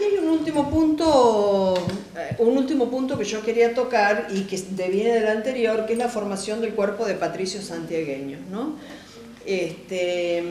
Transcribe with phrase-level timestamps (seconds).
[0.00, 1.74] aquí hay un último punto,
[2.16, 5.98] eh, un último punto que yo quería tocar y que deviene del anterior, que es
[5.98, 8.76] la formación del cuerpo de patricios santiagueños, ¿no?
[9.44, 10.42] Este,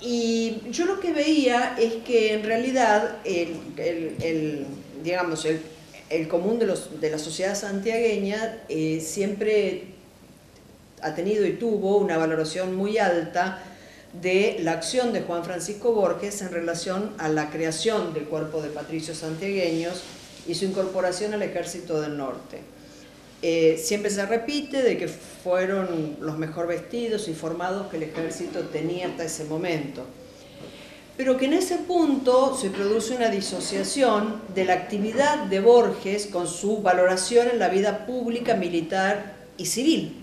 [0.00, 4.66] y yo lo que veía es que en realidad el,
[5.02, 9.88] digamos, el, común de, los, de, la sociedad santiagueña eh, siempre
[11.02, 13.62] ha tenido y tuvo una valoración muy alta
[14.20, 18.70] de la acción de Juan Francisco Borges en relación a la creación del cuerpo de
[18.70, 20.02] patricios santiagueños
[20.46, 22.60] y su incorporación al ejército del norte.
[23.42, 28.60] Eh, siempre se repite de que fueron los mejor vestidos y formados que el ejército
[28.60, 30.04] tenía hasta ese momento.
[31.16, 36.46] Pero que en ese punto se produce una disociación de la actividad de Borges con
[36.46, 40.22] su valoración en la vida pública, militar y civil.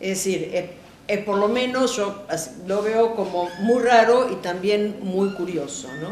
[0.00, 0.77] Es decir,
[1.08, 2.26] es, por lo menos yo
[2.66, 5.88] lo veo como muy raro y también muy curioso.
[6.00, 6.10] ¿no?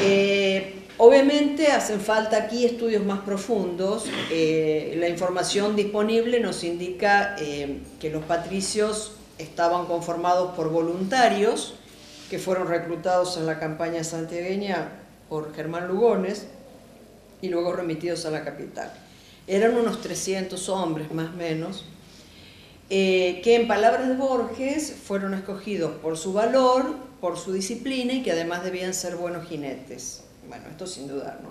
[0.00, 4.04] Eh, Obviamente hacen falta aquí estudios más profundos.
[4.30, 11.72] Eh, la información disponible nos indica eh, que los patricios estaban conformados por voluntarios
[12.28, 14.90] que fueron reclutados en la campaña santiagueña
[15.30, 16.48] por Germán Lugones
[17.40, 18.92] y luego remitidos a la capital.
[19.46, 21.86] Eran unos 300 hombres más o menos,
[22.90, 28.22] eh, que en palabras de Borges fueron escogidos por su valor, por su disciplina y
[28.22, 30.24] que además debían ser buenos jinetes.
[30.48, 31.50] Bueno, esto sin duda, ¿no?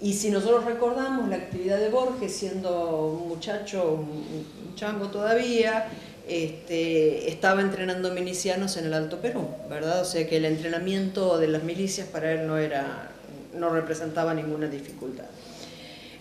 [0.00, 5.88] Y si nosotros recordamos la actividad de Borges, siendo un muchacho, un chango todavía,
[6.26, 10.00] este, estaba entrenando milicianos en el Alto Perú, ¿verdad?
[10.00, 13.10] O sea que el entrenamiento de las milicias para él no, era,
[13.54, 15.26] no representaba ninguna dificultad.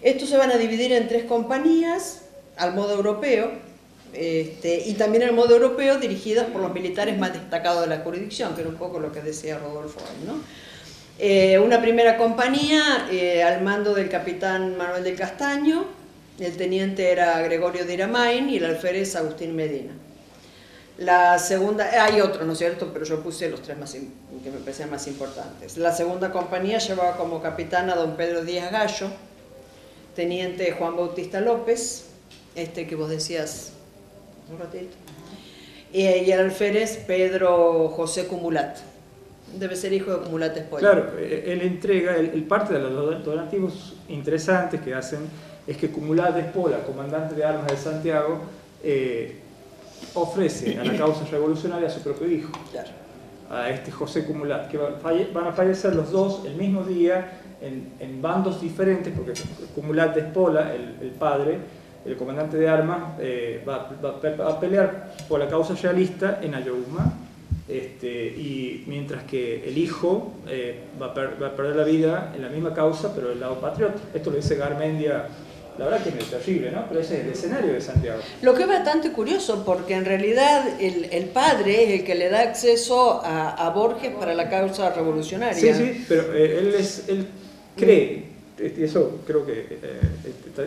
[0.01, 2.23] Estos se van a dividir en tres compañías,
[2.57, 3.51] al modo europeo,
[4.13, 8.55] este, y también al modo europeo dirigidas por los militares más destacados de la jurisdicción,
[8.55, 10.35] que era un poco lo que decía Rodolfo, ¿no?
[11.19, 15.85] Eh, una primera compañía eh, al mando del capitán Manuel del Castaño,
[16.39, 19.93] el teniente era Gregorio de Iramain y el alférez Agustín Medina.
[20.97, 22.91] La segunda, eh, hay otros, ¿no es cierto?
[22.91, 25.77] Pero yo puse los tres más, que me parecían más importantes.
[25.77, 29.07] La segunda compañía llevaba como capitán a don Pedro Díaz Gallo,
[30.15, 32.05] teniente Juan Bautista López,
[32.55, 33.72] este que vos decías
[34.53, 34.95] un ratito,
[35.91, 38.77] y el alférez Pedro José Cumulat.
[39.59, 40.91] Debe ser hijo de Cumulate Spoiler.
[40.91, 45.19] Claro, eh, él entrega, el, parte de los donativos interesantes que hacen
[45.67, 48.39] es que Cumulate Espola, comandante de armas de Santiago,
[48.83, 49.35] eh,
[50.15, 52.51] ofrece a la causa revolucionaria a su propio hijo,
[53.49, 58.61] a este José Cumulat, que van a fallecer los dos el mismo día en, bandos
[58.61, 59.33] diferentes, porque
[59.75, 61.59] Cumulat Espola, el, padre,
[62.05, 67.13] el comandante de armas, eh, va, va, a pelear por la causa realista en Ayohuma
[67.67, 72.73] este, y mientras que el hijo eh, va, a perder la vida en la misma
[72.73, 73.95] causa, pero del lado patriota.
[74.13, 75.27] Esto lo dice Garmendia,
[75.77, 76.85] la verdad que es terrible, ¿no?
[76.89, 78.19] Pero ese es el escenario de Santiago.
[78.41, 82.41] Lo que es bastante curioso, porque en realidad el, padre es el que le da
[82.41, 85.55] acceso a, Borges para la causa revolucionaria.
[85.55, 87.27] Sí, sí, pero eh, él, es, él
[87.77, 90.01] cree, y eso creo que eh,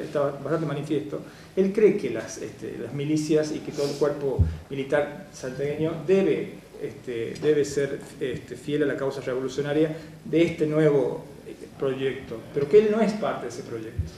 [0.05, 1.21] está, bastante manifiesto,
[1.55, 6.67] él cree que las, este, las milicias y que todo el cuerpo militar santiagueño debe
[6.83, 12.69] este, debe ser este, fiel a la causa revolucionaria de este nuevo eh, proyecto, pero
[12.69, 14.13] que él no es parte de ese proyecto.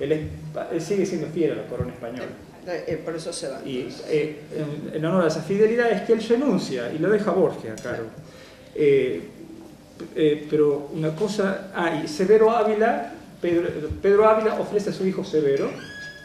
[0.00, 0.28] Él,
[0.80, 2.30] sigue siendo fiel a la corona española.
[2.66, 3.60] Eh, eh, por eso se va.
[3.64, 7.82] Y en, honor a esa fidelidad es que él renuncia y lo deja Borges a
[7.82, 8.08] cargo.
[10.14, 15.70] Pero una cosa, ah, Severo Ávila, Pedro, Ávila ofrece a su hijo Severo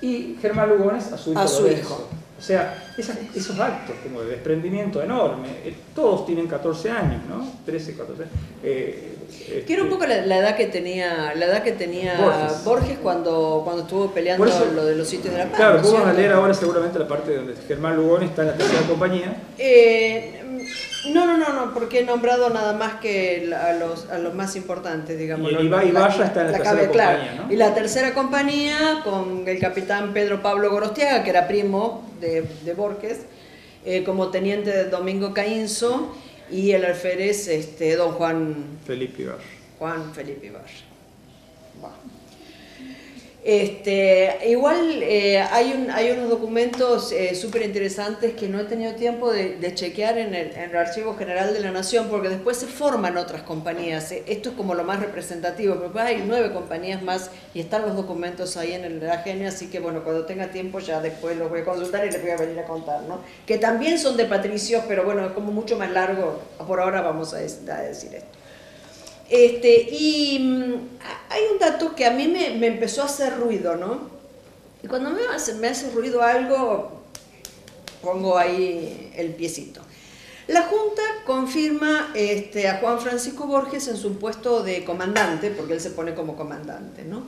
[0.01, 1.39] y Germán Lugones a su hijo.
[1.39, 2.07] A su hijo.
[2.37, 7.49] O sea, esos actos como de desprendimiento enorme, eh, todos tienen 14 años, ¿no?
[7.65, 8.23] 13, 14.
[8.61, 9.15] Eh,
[9.65, 12.17] que era un poco la, edad que tenía, la edad que tenía
[12.63, 15.55] Borges, cuando, cuando estuvo peleando lo de los sitios de la paz.
[15.55, 18.81] Claro, vamos a leer ahora seguramente la parte donde Germán Lugón está en la tercera
[18.81, 19.37] compañía.
[19.57, 20.41] Eh,
[21.11, 24.55] no, no, no, no, porque he nombrado nada más que a los, a los más
[24.55, 25.51] importantes, digamos.
[25.51, 27.51] Y, y Vaya está en la, tercera compañía, ¿no?
[27.51, 32.73] Y la tercera compañía con el capitán Pedro Pablo Gorostiaga, que era primo de, de
[32.73, 33.21] Borges,
[33.85, 36.15] eh, como teniente de Domingo Caínzo,
[36.49, 38.79] y el alférez este, don Juan...
[38.85, 39.37] Felipe Ibar.
[39.79, 40.63] Juan Felipe Ibar.
[43.45, 48.95] Este, igual eh, hay, un, hay unos documentos eh, súper interesantes que no he tenido
[48.95, 52.65] tiempo de, chequear en el, en el, Archivo General de la Nación, porque después se
[52.65, 54.11] forman otras compañías.
[54.11, 57.95] Eh, esto es como lo más representativo, pero hay nueve compañías más y están los
[57.95, 61.59] documentos ahí en el AGN, así que bueno, cuando tenga tiempo ya después los voy
[61.59, 63.19] a consultar y les voy a venir a contar, ¿no?
[63.45, 66.39] Que también son de patricios, pero bueno, es como mucho más largo.
[66.65, 68.44] Por ahora vamos a, a decir esto.
[69.29, 70.73] Este, y mm,
[71.29, 74.09] hay un dato que a mí me, empezó a hacer ruido, ¿no?
[74.83, 77.01] Y cuando me hace, me hace ruido algo,
[78.01, 79.81] pongo ahí el piecito.
[80.47, 85.81] La Junta confirma este, a Juan Francisco Borges en su puesto de comandante, porque él
[85.81, 87.23] se pone como comandante, ¿no?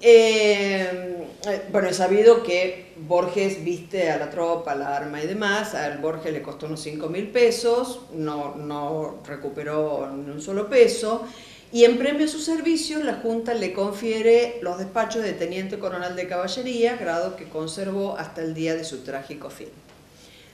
[0.00, 1.26] Eh,
[1.72, 6.32] bueno, he sabido que Borges viste a la tropa, la arma y demás, al Borges
[6.32, 11.26] le costó unos 5 mil pesos, no, no recuperó ni un solo peso,
[11.72, 16.16] y en premio a su servicio la Junta le confiere los despachos de Teniente Coronel
[16.16, 19.68] de Caballería, grado que conservó hasta el día de su trágico fin.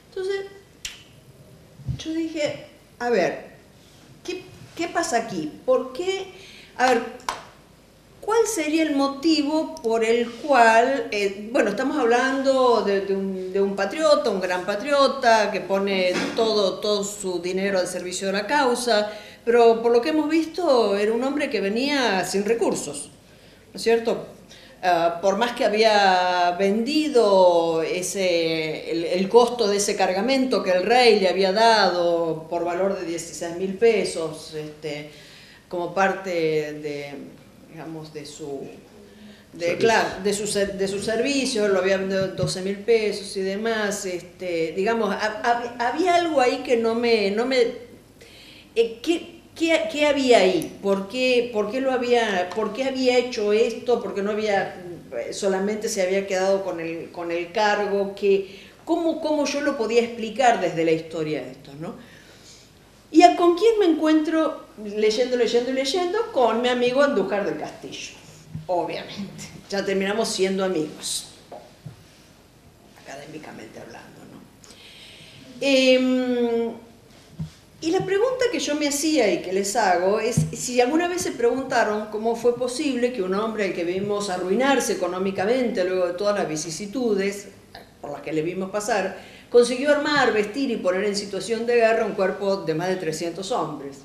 [0.09, 0.45] Entonces,
[1.97, 2.67] yo dije,
[2.99, 3.45] a ver,
[4.23, 4.43] ¿qué,
[4.75, 5.51] qué pasa aquí?
[5.65, 6.27] ¿Por qué?
[6.77, 7.01] A ver,
[8.25, 13.13] ¿Cuál sería el motivo por el cual, eh, bueno, estamos hablando de,
[13.61, 18.47] un, patriota, un gran patriota, que pone todo, todo su dinero al servicio de la
[18.47, 19.11] causa,
[19.45, 23.11] pero por lo que hemos visto era un hombre que venía sin recursos,
[23.71, 24.25] ¿no es cierto?
[24.81, 31.19] Ah, por más que había vendido ese, el, costo de ese cargamento que el rey
[31.19, 35.11] le había dado por valor de 16 mil pesos, este,
[35.69, 37.34] como parte de
[37.75, 38.61] digamos, de su,
[39.51, 44.05] de, claro, de su, de su servicio, lo había vendido 12 mil pesos y demás,
[44.05, 45.13] este, digamos,
[45.77, 47.57] había algo ahí que no me, no me,
[48.77, 50.79] eh, ¿qué, qué, había ahí?
[50.81, 54.01] ¿Por qué, por qué lo había, por qué había hecho esto?
[54.01, 54.81] ¿Por qué no había,
[55.31, 58.15] solamente se había quedado con el, con el cargo?
[58.15, 58.55] que
[58.85, 61.95] ¿cómo, ¿Cómo yo lo podía explicar desde la historia de esto, no?
[63.11, 66.31] ¿Y a con quién me encuentro leyendo, leyendo leyendo?
[66.33, 68.13] Con mi amigo Andújar del Castillo,
[68.67, 69.45] obviamente.
[69.69, 71.29] Ya terminamos siendo amigos,
[73.03, 74.21] académicamente hablando.
[74.31, 74.41] ¿no?
[75.61, 76.73] Em,
[77.81, 81.21] y la pregunta que yo me hacía y que les hago es si alguna vez
[81.21, 86.13] se preguntaron cómo fue posible que un hombre al que vimos arruinarse económicamente luego de
[86.13, 87.49] todas las vicisitudes
[88.01, 89.17] por las que le vimos pasar,
[89.55, 93.51] consiguió armar, vestir y poner en situación de guerra un cuerpo de más de 300
[93.53, 93.99] hombres.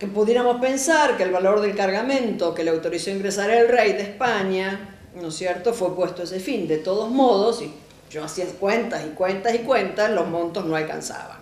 [0.00, 4.02] Que pudiéramos pensar que el valor del cargamento que le autorizó ingresar el rey de
[4.02, 6.66] España, ¿no es cierto?, fue puesto a ese fin.
[6.66, 7.72] De todos modos, y
[8.10, 11.38] yo hacía cuentas y cuentas y cuentas, los montos no alcanzaban.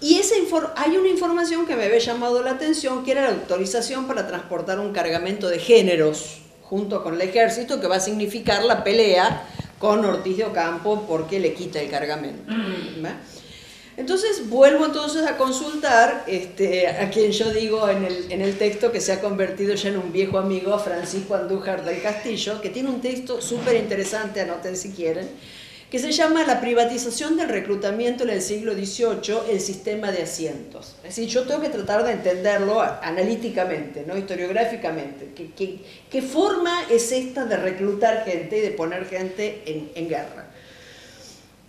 [0.00, 0.18] Y
[0.76, 4.80] hay una información que me había llamado la atención, que era la autorización para transportar
[4.80, 9.46] un cargamento de géneros junto con el ejército, que va a significar la pelea
[9.78, 12.52] con Ortiz de Ocampo porque le quita el cargamento.
[12.52, 13.06] Mm.
[13.96, 18.92] Entonces vuelvo entonces a consultar este, a quien yo digo en el, en el, texto
[18.92, 22.90] que se ha convertido ya en un viejo amigo, Francisco Andújar del Castillo, que tiene
[22.90, 25.30] un texto súper interesante, anoten si quieren,
[25.90, 30.96] que se llama La privatización del reclutamiento en el siglo XVIII, el sistema de asientos.
[30.98, 34.16] Es decir, yo tengo que tratar de entenderlo analíticamente, ¿no?
[34.16, 35.30] historiográficamente.
[36.10, 40.46] ¿Qué, forma es esta de reclutar gente y de poner gente en, en guerra?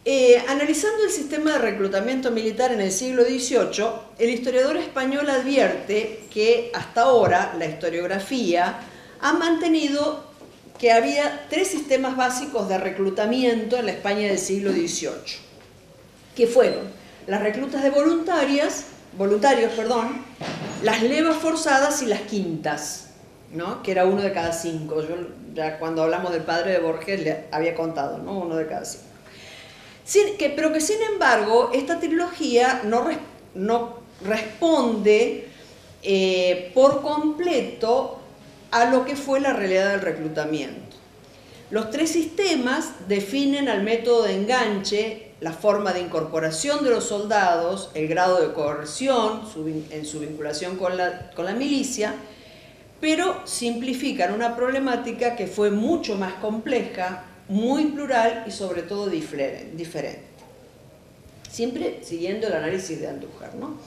[0.09, 3.85] Eh, analizando el sistema de reclutamiento militar en el siglo XVIII,
[4.17, 8.79] el historiador español advierte que hasta ahora la historiografía
[9.19, 10.26] ha mantenido
[10.79, 15.39] que había tres sistemas básicos de reclutamiento en la España del siglo XVIII,
[16.35, 16.83] que fueron
[17.25, 18.85] las reclutas de voluntarias,
[19.17, 20.23] voluntarios, perdón,
[20.83, 23.07] las levas forzadas y las quintas,
[23.51, 23.81] ¿no?
[23.81, 25.01] que era uno de cada cinco.
[25.01, 25.15] Yo
[25.53, 28.39] ya cuando hablamos del padre de Borges le había contado, ¿no?
[28.39, 29.05] uno de cada cinco.
[30.37, 33.07] que, pero que sin embargo esta trilogía no,
[33.55, 35.47] no responde
[36.03, 38.16] eh, por completo
[38.71, 40.97] a lo que fue la realidad del reclutamiento.
[41.69, 47.91] Los tres sistemas definen al método de enganche, la forma de incorporación de los soldados,
[47.93, 49.41] el grado de coerción
[49.91, 52.15] en su vinculación con la, milicia,
[53.01, 60.21] pero simplifican una problemática que fue mucho más compleja, muy plural y sobre todo diferente.
[61.49, 63.55] Siempre siguiendo el análisis de Andújar.
[63.55, 63.77] ¿no?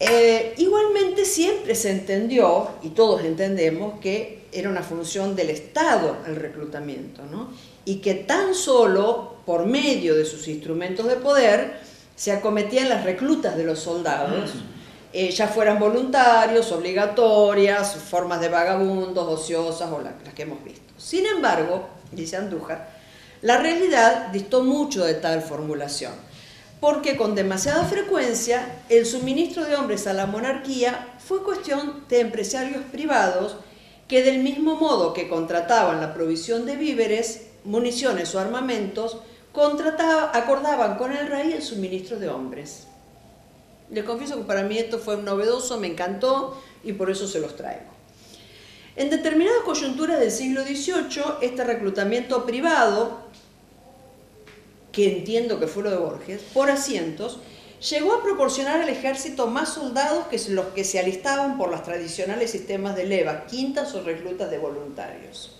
[0.00, 6.36] Eh, igualmente siempre se entendió, y todos entendemos, que era una función del Estado el
[6.36, 7.50] reclutamiento, ¿no?
[7.84, 11.80] y que tan solo por medio de sus instrumentos de poder
[12.14, 14.50] se acometían las reclutas de los soldados,
[15.12, 20.92] eh, ya fueran voluntarios, obligatorias, formas de vagabundos, ociosas o las que hemos visto.
[20.98, 22.90] Sin embargo, dice Andújar,
[23.40, 26.12] la realidad distó mucho de tal formulación
[26.80, 32.82] porque con demasiada frecuencia el suministro de hombres a la monarquía fue cuestión de empresarios
[32.92, 33.56] privados
[34.06, 39.18] que del mismo modo que contrataban la provisión de víveres, municiones o armamentos,
[40.32, 42.86] acordaban con el rey el suministro de hombres.
[43.90, 47.56] Les confieso que para mí esto fue novedoso, me encantó y por eso se los
[47.56, 47.98] traigo.
[48.96, 53.27] En determinadas coyunturas del siglo XVIII, este reclutamiento privado,
[54.98, 57.38] que entiendo que fue lo de Borges, por asientos,
[57.88, 62.50] llegó a proporcionar al ejército más soldados que los que se alistaban por los tradicionales
[62.50, 65.56] sistemas de leva, quintas o reclutas de voluntarios.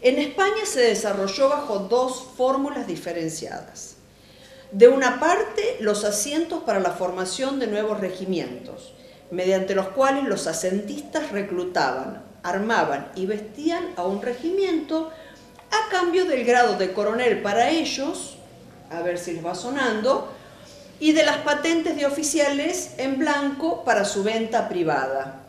[0.00, 3.98] En España se desarrolló bajo dos fórmulas diferenciadas.
[4.72, 8.92] De una parte, los asientos para la formación de nuevos regimientos,
[9.30, 15.12] mediante los cuales los asentistas reclutaban, armaban y vestían a un regimiento
[15.72, 18.36] a cambio del grado de coronel para ellos,
[18.90, 20.32] a ver si les va sonando,
[21.00, 25.40] y de las patentes de oficiales en blanco para su venta privada,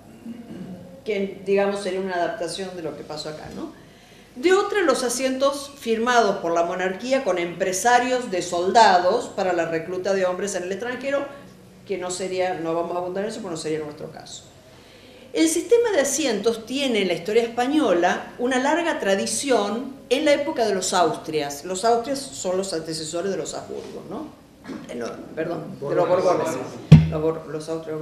[1.06, 3.72] que digamos sería una adaptación de lo que pasó acá, ¿no?
[4.36, 10.15] De otra, los asientos firmados por la monarquía con empresarios de soldados para la recluta
[10.15, 11.27] de hombres en el extranjero,
[11.86, 14.46] que no sería, no vamos a abundar en eso, pero no sería nuestro caso.
[15.33, 20.63] El sistema de asientos tiene en la historia española una larga tradición en la época
[20.63, 21.65] de los Austrias.
[21.65, 24.27] Los Austrias son los antecesores de los Habsburgos, ¿no?
[24.89, 25.03] Eh,
[25.35, 26.47] perdón, de los Borgones.
[27.09, 27.97] Los, los Austrias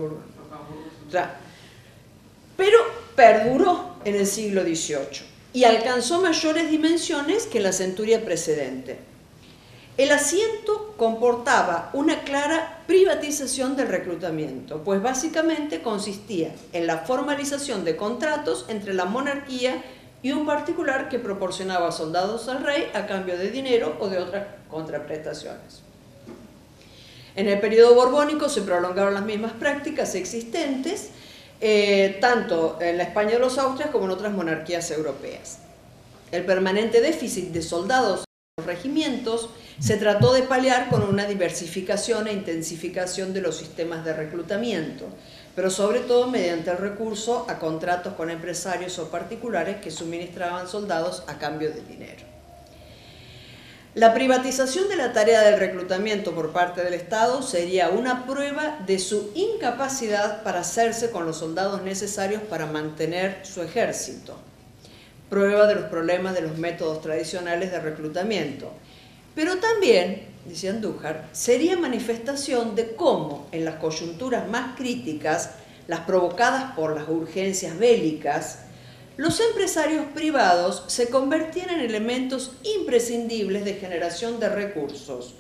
[2.58, 2.78] Pero
[3.16, 5.24] perduró en el siglo XVIII
[5.54, 9.00] y alcanzó mayores dimensiones que la centuria precedente.
[10.02, 17.96] El asiento comportaba una clara privatización del reclutamiento, pues básicamente consistía en la formalización de
[17.96, 19.84] contratos entre la monarquía
[20.24, 24.48] y un particular que proporcionaba soldados al rey a cambio de dinero o de otras
[24.72, 25.84] contraprestaciones.
[27.36, 31.12] En el periodo borbónico se prolongaron las mismas prácticas existentes
[31.60, 35.60] eh, tanto en la España de los Austrias como en otras monarquías europeas.
[36.32, 42.28] El permanente déficit de soldados en los regimientos se trató de paliar con una diversificación
[42.28, 45.06] e intensificación de los sistemas de reclutamiento,
[45.56, 51.24] pero sobre todo mediante el recurso a contratos con empresarios o particulares que suministraban soldados
[51.28, 52.32] a cambio de dinero.
[53.94, 58.98] La privatización de la tarea del reclutamiento por parte del Estado sería una prueba de
[58.98, 64.38] su incapacidad para hacerse con los soldados necesarios para mantener su ejército.
[65.30, 68.72] Prueba de los problemas de los métodos tradicionales de reclutamiento.
[69.36, 75.52] Pero también, dice Andújar, sería manifestación de cómo en las coyunturas más críticas,
[75.88, 78.60] las provocadas por las urgencias bélicas,
[79.18, 85.36] los empresarios privados se convertían en elementos imprescindibles de generación de recursos,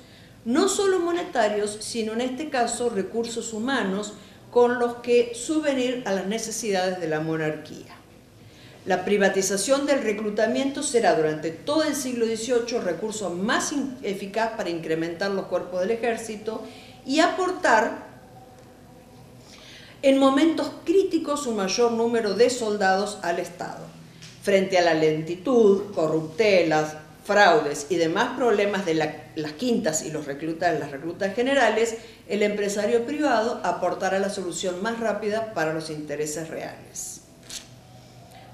[0.45, 4.13] no solo monetarios, sino en este caso recursos humanos
[4.51, 8.00] con los que subvenir a las necesidades de la monarquía.
[8.85, 14.71] La privatización del reclutamiento será durante todo el siglo XVIII el recurso más eficaz para
[14.71, 16.63] incrementar los cuerpos del ejército
[17.05, 18.09] y aportar
[20.01, 23.85] en momentos críticos un mayor número de soldados al Estado.
[24.41, 30.79] Frente a la lentitud, corruptelas, fraudes y demás problemas de las quintas y los reclutas,
[30.79, 31.97] las reclutas generales,
[32.27, 37.20] el empresario privado aportará la solución más rápida para los intereses reales.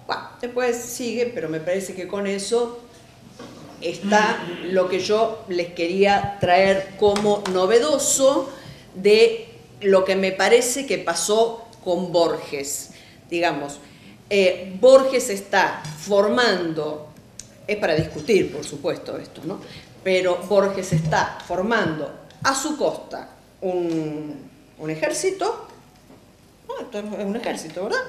[0.08, 2.80] Bueno, después sigue, pero me parece que con eso
[3.82, 8.50] está lo que yo les quería traer como novedoso
[8.96, 9.50] de
[9.82, 12.92] lo que me parece que pasó con Borges.
[13.30, 13.80] Digamos,
[14.30, 17.10] eh, Borges está formando,
[17.68, 19.60] es para discutir por supuesto esto, ¿no?
[20.08, 22.10] pero Borges está formando
[22.44, 23.28] a su costa
[23.60, 24.50] un,
[24.88, 25.68] ejército,
[26.80, 28.04] esto es un ejército, ¿verdad?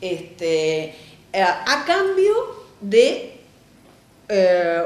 [0.00, 0.96] Este,
[1.32, 2.32] eh, a cambio
[2.80, 3.38] de
[4.28, 4.84] eh,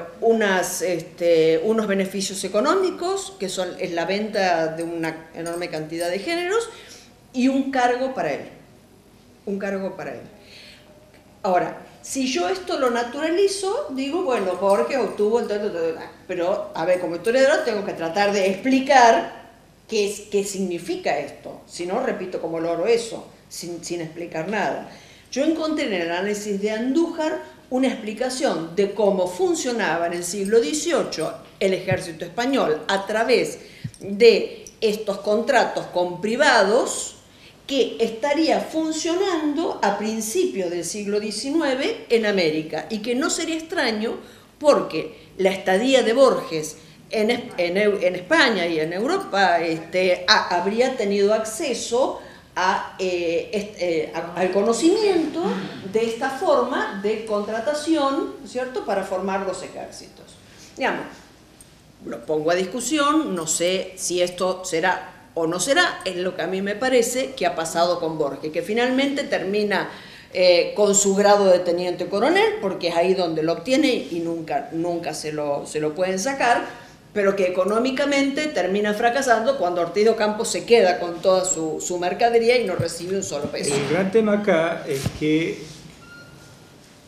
[0.86, 6.68] este, unos beneficios económicos, que son, es la venta de una enorme cantidad de géneros,
[7.32, 8.48] y un cargo para él.
[9.46, 10.20] Un cargo para él.
[11.42, 15.48] Ahora, si yo esto lo naturalizo, digo, bueno, porque obtuvo el...
[16.28, 19.42] Pero, a ver, como historiador tengo que tratar de explicar
[19.88, 21.62] qué, es, qué significa esto.
[21.66, 24.88] Si no, repito como loro eso, sin, sin explicar nada.
[25.32, 30.58] Yo encontré en el análisis de Andújar una explicación de cómo funcionaba en el siglo
[30.58, 31.24] XVIII
[31.58, 33.60] el ejército español a través
[33.98, 37.16] de estos contratos con privados
[37.66, 44.18] que estaría funcionando a principios del siglo XIX en América y que no sería extraño
[44.58, 46.76] porque la estadía de Borges
[47.08, 52.20] en, España y en Europa este, habría tenido acceso
[52.98, 55.42] eh, eh, al conocimiento
[55.90, 60.26] de esta forma de contratación, ¿cierto?, para formar los ejércitos.
[60.76, 61.06] Digamos,
[62.04, 66.42] lo pongo a discusión, no sé si esto será o no será, es lo que
[66.42, 69.88] a mí me parece que ha pasado con Borges, que finalmente termina
[70.34, 74.68] eh, con su grado de teniente coronel, porque es ahí donde lo obtiene y nunca,
[74.72, 76.66] nunca se, lo, se lo pueden sacar,
[77.12, 81.98] pero que económicamente termina fracasando cuando Ortiz de Campos se queda con toda su, su
[81.98, 83.74] mercadería y no recibe un solo peso.
[83.74, 85.58] El gran tema acá es que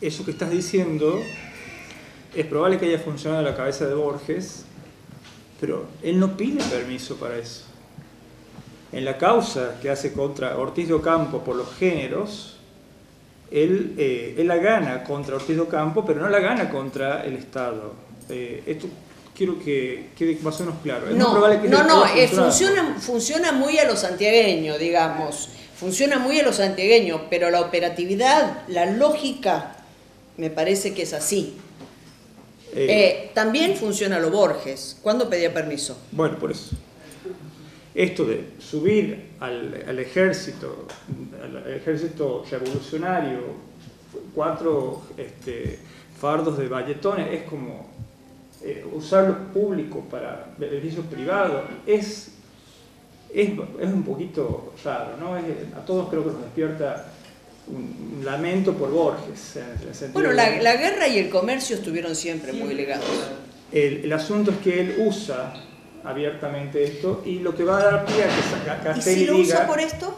[0.01, 1.19] eso que estás diciendo
[2.35, 4.65] es probable que haya funcionado en la cabeza de Borges,
[5.59, 7.63] pero él no pide permiso para eso.
[8.91, 12.57] En la causa que hace contra Ortiz de Ocampo por los géneros,
[13.49, 17.35] él, eh, él la gana contra Ortiz de Ocampo, pero no la gana contra el
[17.35, 17.93] Estado.
[18.29, 18.87] Eh, esto
[19.35, 21.09] quiero que quede más o menos claro.
[21.09, 25.49] Es no, que no, no, eh, funciona, funciona muy a lo santiagueño, digamos.
[25.75, 29.75] Funciona muy a lo santiagueño, pero la operatividad, la lógica,
[30.37, 31.57] me parece que es así.
[33.33, 34.97] también funciona a lo Borges.
[35.01, 35.97] ¿Cuándo pedía permiso?
[36.11, 36.75] Bueno, por eso
[37.95, 40.85] esto de subir al, ejército,
[41.41, 43.39] al ejército revolucionario,
[44.35, 45.79] cuatro este,
[46.19, 47.94] fardos de valletones, es como
[48.65, 52.31] eh, usar los públicos para beneficios privados, es,
[53.31, 55.35] es, un poquito raro, ¿no?
[55.35, 57.05] a todos creo que nos despierta
[57.67, 59.59] un, lamento por Borges.
[60.13, 63.05] bueno, la, la, guerra y el comercio estuvieron siempre muy ligados.
[63.71, 65.53] El, el asunto es que él usa
[66.05, 69.37] abiertamente esto y lo que va a dar pie a que Castelli ¿Y si lo
[69.37, 70.15] usa por esto?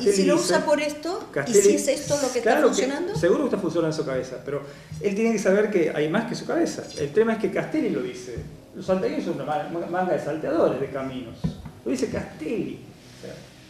[0.00, 1.28] ¿Y si lo usa por esto?
[1.46, 3.14] ¿Y si es esto lo que está funcionando?
[3.14, 4.62] seguro que está funcionando en su cabeza, pero
[5.00, 6.82] él tiene que saber que hay más que su cabeza.
[6.98, 8.36] El tema es que Castelli lo dice.
[8.74, 11.36] Los salteños son una manga de salteadores de caminos.
[11.84, 12.86] Lo dice Castelli.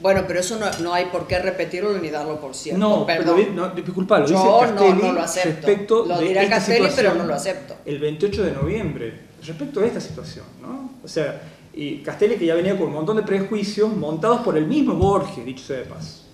[0.00, 2.78] Bueno, pero eso no, no, hay por qué repetirlo ni darlo por cierto.
[2.80, 6.06] No, pero no, disculpa, lo dice Castelli no, lo acepto.
[6.06, 7.76] lo dirá Castelli, pero no lo acepto.
[7.84, 10.44] El 28 de noviembre respecto a esta situación.
[10.60, 10.90] ¿no?
[11.02, 11.42] O sea,
[11.72, 15.44] y Castelli que ya venía con un montón de prejuicios montados por el mismo Borges,
[15.44, 16.24] dicho sea de paso.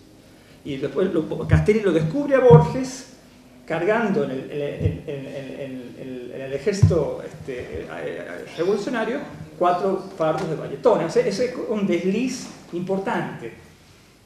[0.65, 1.11] Y después
[1.49, 3.13] Castelli lo descubre a Borges
[3.67, 7.87] cargando en el, en, el ejército este,
[8.57, 9.19] revolucionario
[9.59, 11.07] cuatro fardos de valletones.
[11.09, 13.53] O sea, ese es un desliz importante,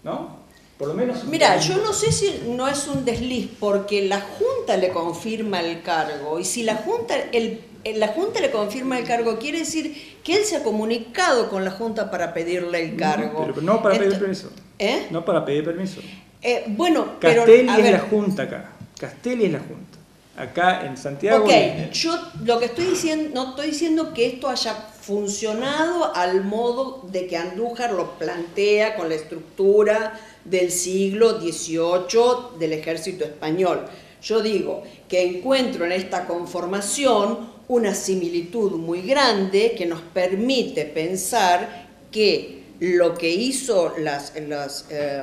[0.03, 0.41] ¿no?
[0.79, 1.25] Por lo menos.
[1.25, 5.83] Mira, yo no sé si no es un desliz porque la Junta le confirma el
[5.83, 10.37] cargo y si la Junta, el la Junta le confirma el cargo, quiere decir que
[10.37, 13.41] él se ha comunicado con la Junta para pedirle el cargo.
[13.41, 14.51] No, pero no para pedir permiso.
[14.79, 15.07] ¿Eh?
[15.11, 16.01] No para pedir permiso.
[16.43, 18.73] Eh, bueno, Castelli es la Junta acá.
[18.99, 19.99] Castelli es la Junta.
[20.37, 21.45] Acá en Santiago.
[21.45, 27.07] Ok, yo lo que estoy diciendo, no estoy diciendo que esto haya funcionado al modo
[27.11, 33.87] de que Andújar lo plantea con la estructura del siglo XVIII del ejército español.
[34.23, 41.87] Yo digo que encuentro en esta conformación una similitud muy grande que nos permite pensar
[42.11, 45.23] que lo que hizo las, las, eh,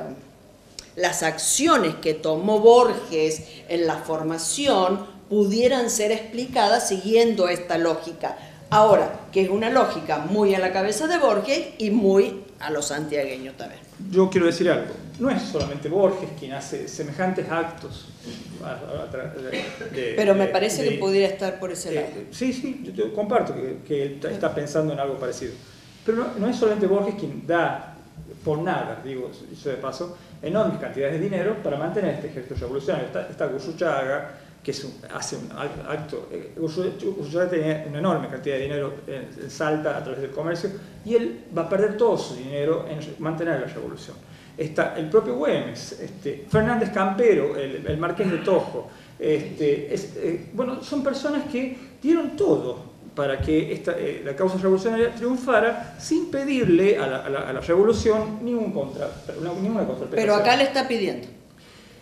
[0.96, 8.38] las acciones que tomó Borges en la formación pudieran ser explicadas siguiendo esta lógica.
[8.70, 12.86] Ahora, que es una lógica muy a la cabeza de Borges y muy a los
[12.88, 13.87] santiagueños también.
[14.12, 18.08] Yo quiero decir algo, no es solamente Borges quien hace semejantes actos
[20.16, 22.08] pero me parece que pudiera estar por ese lado.
[22.32, 23.54] sí, sí, yo, comparto
[23.86, 25.54] que, él está pensando en algo parecido.
[26.06, 27.96] Pero no, es solamente Borges quien da
[28.44, 33.08] por nada, digo eso de paso, enormes cantidades de dinero para mantener este ejército revolucionario.
[33.08, 33.48] Está, está
[34.68, 34.72] que
[35.14, 35.50] hace un
[35.88, 36.28] acto.
[36.30, 40.72] Eh, Gurruchaga tenía una enorme cantidad de dinero en Salta a través del comercio
[41.06, 44.18] y él va a perder todo su dinero en mantener la revolución
[44.58, 48.90] está el propio Güemes, este, Fernández Campero, el, marqués de Tojo.
[49.20, 55.14] Este, eh, bueno, son personas que dieron todo para que esta, eh, la causa revolucionaria
[55.14, 59.12] triunfara sin pedirle a la, revolución ningún contra,
[59.62, 61.37] ninguna Pero acá le está pidiendo.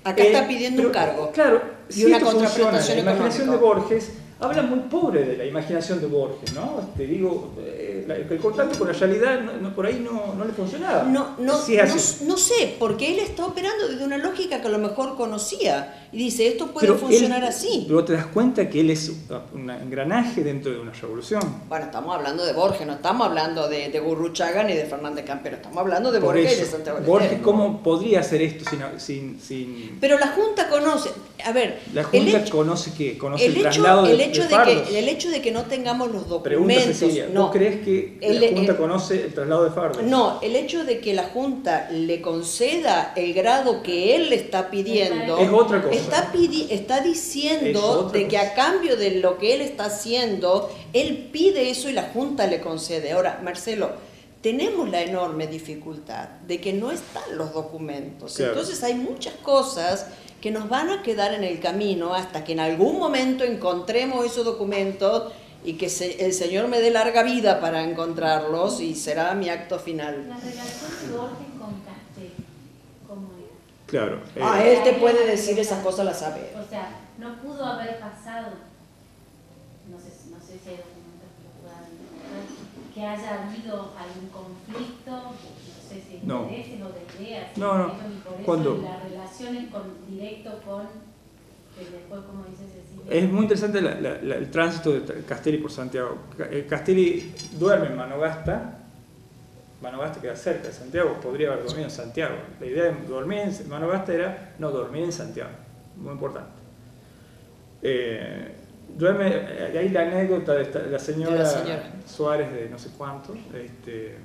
[0.05, 1.31] Acá está eh, pidiendo un cargo.
[1.31, 6.05] Claro, y una contraprestación la imaginación de Borges habla muy pobre de la imaginación de
[6.05, 6.91] Borges, ¿no?
[6.95, 9.39] Te digo, eh, el contacto con la realidad
[9.75, 11.03] por ahí no, no, le funcionaba.
[11.03, 15.15] No, no, no, sé, porque él está operando desde una lógica que a lo mejor
[15.15, 17.85] conocía y dice, esto puede funcionar así.
[17.87, 19.11] Pero te das cuenta que él es
[19.53, 21.41] un engranaje dentro de una revolución.
[21.67, 25.57] Bueno, estamos hablando de Borges, no estamos hablando de, de Gurruchaga ni de Fernández Campero,
[25.57, 28.65] estamos hablando de Borges y de Santiago Borges, ¿cómo podría hacer esto
[28.97, 31.09] sin, sin, Pero la Junta conoce,
[31.43, 31.79] a ver...
[31.93, 35.51] La Junta conoce que conoce el, traslado el hecho de, que El hecho de que
[35.51, 36.97] no tengamos los documentos...
[36.97, 40.03] Pregunta no, crees que la Junta conoce el traslado de fardos?
[40.03, 44.69] No, el hecho de que la Junta le conceda el grado que él le está
[44.69, 45.37] pidiendo...
[45.37, 46.31] Es otra cosa está,
[46.69, 51.89] está diciendo de que a cambio de lo que él está haciendo, él pide eso
[51.89, 53.11] y la Junta le concede.
[53.11, 53.91] Ahora, Marcelo,
[54.41, 58.35] tenemos la enorme dificultad de que no están los documentos.
[58.35, 58.51] Claro.
[58.51, 60.07] Entonces hay muchas cosas
[60.39, 64.45] que nos van a quedar en el camino hasta que en algún momento encontremos esos
[64.45, 69.49] documentos y que se- el Señor me dé larga vida para encontrarlos y será mi
[69.49, 70.27] acto final.
[70.29, 72.45] La relación de Borges con Castelli,
[73.07, 73.47] ¿cómo era?
[73.87, 74.17] Claro.
[74.35, 76.53] eh, Ah, él te puede decir esas cosas, las sabe.
[76.63, 78.47] O sea, no pudo haber pasado,
[79.89, 85.11] no sé, si- no sé si hay documentos que puedan que haya habido algún conflicto,
[85.11, 85.33] no
[85.89, 86.43] sé si No.
[86.45, 87.85] de intereses o de ideas, No, no.
[87.87, 90.87] y por eso Cuando- la relación es con, directo con,
[91.75, 95.57] que después, como dice Cecilia, Es muy interesante la- la- la- el tránsito de Castelli
[95.59, 96.17] por Santiago.
[96.51, 98.79] Eh, Castelli duerme en Manogasta.
[99.81, 102.35] Manogasta queda cerca de Santiago, podría haber dormido en Santiago.
[102.59, 105.51] La idea de dormir en Manogasta era no dormir en Santiago,
[105.97, 106.49] muy importante.
[107.83, 108.51] Eh,
[108.97, 111.91] duerme, eh, de ahí la anécdota de, esta- la, señora De la señora.
[112.07, 114.15] Suárez de no sé cuánto, este,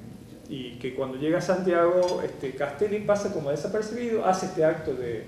[0.49, 5.25] y que cuando llega a Santiago, este, Castelli pasa como desapercibido, hace este acto de,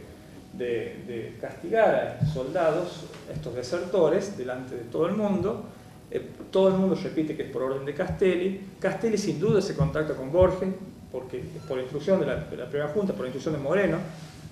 [0.53, 5.65] de- castigar a estos soldados, estos desertores, delante de todo el mundo.
[6.11, 8.61] Eh, todo el mundo repite que es por orden de Castelli.
[8.79, 10.69] Castelli sin duda se contacta con Borges,
[11.11, 13.99] porque por instrucción de la, primera junta, por instrucción de Moreno.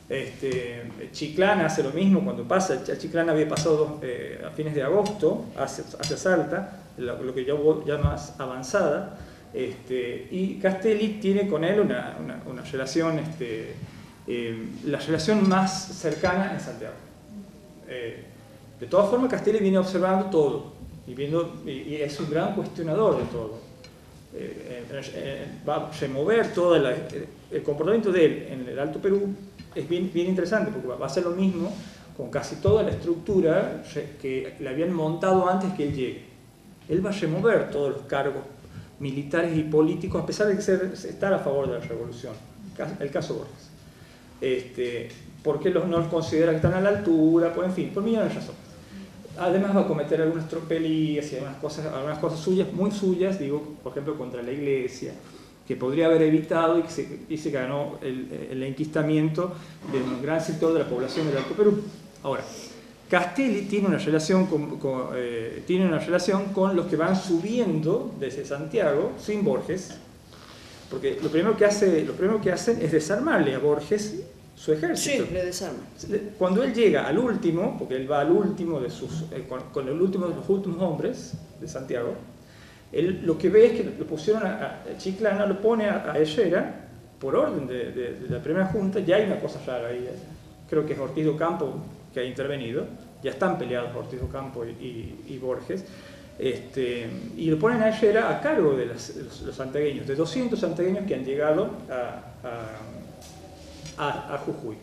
[0.09, 0.83] Este,
[1.13, 2.83] Chiclana hace lo mismo cuando pasa.
[2.85, 7.85] Ch- Chiclana había pasado eh, a fines de agosto hacia, hacia Salta, lo, que yo
[7.87, 9.19] ya más avanzada.
[9.55, 13.75] Este, y Castelli tiene con él una, una- una relación, este,
[14.33, 16.95] eh, la relación más cercana en Santiago.
[17.89, 18.25] Eh,
[18.79, 20.73] de todas formas, Castelli viene observando todo
[21.07, 23.59] y, viendo, y, y es un gran cuestionador de todo.
[24.33, 29.35] Eh, va a remover todo la- eh, el comportamiento de él en el Alto Perú
[29.75, 31.73] es bien, bien interesante porque va a hacer lo mismo
[32.17, 33.83] con casi toda la estructura
[34.23, 36.25] que le habían montado antes que él llegue.
[36.89, 38.43] Él va a remover todos los cargos
[39.01, 42.35] militares y políticos a pesar de ser- estar a favor de la revolución.
[43.01, 43.70] El caso Borges.
[44.41, 45.09] Este,
[45.43, 47.53] ¿Por qué los, no los considera que están a la altura?
[47.55, 48.61] Pues, en fin, por millones de razones.
[49.39, 53.77] Además va a cometer algunas tropelías y algunas cosas, algunas cosas suyas, muy suyas, digo,
[53.83, 55.15] por ejemplo, contra la iglesia,
[55.67, 59.53] que podría haber evitado y que se, y se ganó el, el enquistamiento
[59.93, 61.81] de un gran sector de la población del Alto Perú.
[62.23, 62.43] Ahora,
[63.09, 68.15] Castelli tiene una relación con, con, eh, tiene una relación con los que van subiendo
[68.21, 69.97] desde Santiago, sin Borges,
[70.91, 74.23] porque lo primero que, hace, lo primero que hacen es desarmarle a Borges
[74.57, 75.25] su ejército.
[75.27, 75.79] Sí, le desarma.
[76.39, 79.89] Cuando él llega al último, porque él va al último de sus, eh, con, con
[79.89, 82.15] el último de los últimos hombres de Santiago,
[82.93, 86.19] él lo que ve es que lo pusieron a, a Chiclana, lo pone a, a
[86.19, 86.89] Herrera
[87.21, 90.15] por orden de, de- de la primera junta, ya hay una cosa rara ahí, eh.
[90.69, 91.75] creo que es Ortiz Campo
[92.13, 92.85] que ha intervenido,
[93.23, 95.85] ya están peleados Ortiz de Campo y, y- y Borges,
[96.41, 101.05] este, y lo ponen a a cargo de, las- los, los santiagueños, de 200 santiagueños
[101.07, 102.23] que han llegado a-
[103.99, 104.77] a, a, a Jujuy.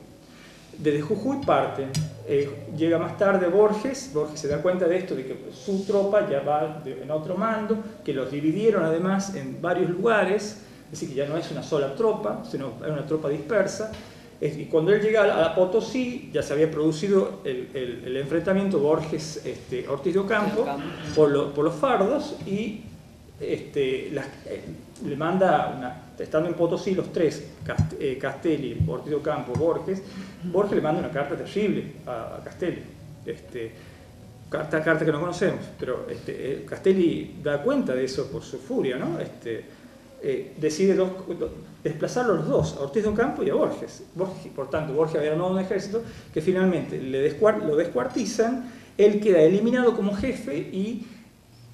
[0.78, 1.90] Desde Jujuy parten,
[2.28, 6.30] eh, llega más tarde Borges, Borges se da cuenta de esto, de que su tropa
[6.30, 11.10] ya va de- en otro mando, que los dividieron además en varios lugares, es decir,
[11.10, 13.92] que ya no es una sola tropa, sino es una tropa dispersa.
[14.40, 18.78] Y cuando él llega a la Potosí, ya se había producido el, el- el enfrentamiento
[18.80, 20.64] Borges este, Ortiz de Ocampo
[21.16, 22.82] por, lo- por los fardos y
[23.40, 24.62] este, las- eh,
[25.08, 30.02] le manda, una, estando en Potosí los tres, Cast- eh, Castelli, Ortiz de Ocampo, Borges,
[30.44, 32.82] Borges le manda una carta terrible a, a Castelli.
[33.26, 33.72] Este,
[34.50, 38.58] carta, carta que no conocemos, pero este, eh, Castelli da cuenta de eso por su
[38.60, 39.20] furia, ¿no?
[39.20, 39.66] Este,
[40.22, 40.98] eh, decide
[41.84, 44.04] desplazarlo a los dos, a Ortiz de Ocampo y a Borges.
[44.16, 44.52] Borges.
[44.56, 46.02] Por tanto, Borges había armado un ejército
[46.34, 51.06] que finalmente le lo descuartizan, él queda eliminado como jefe y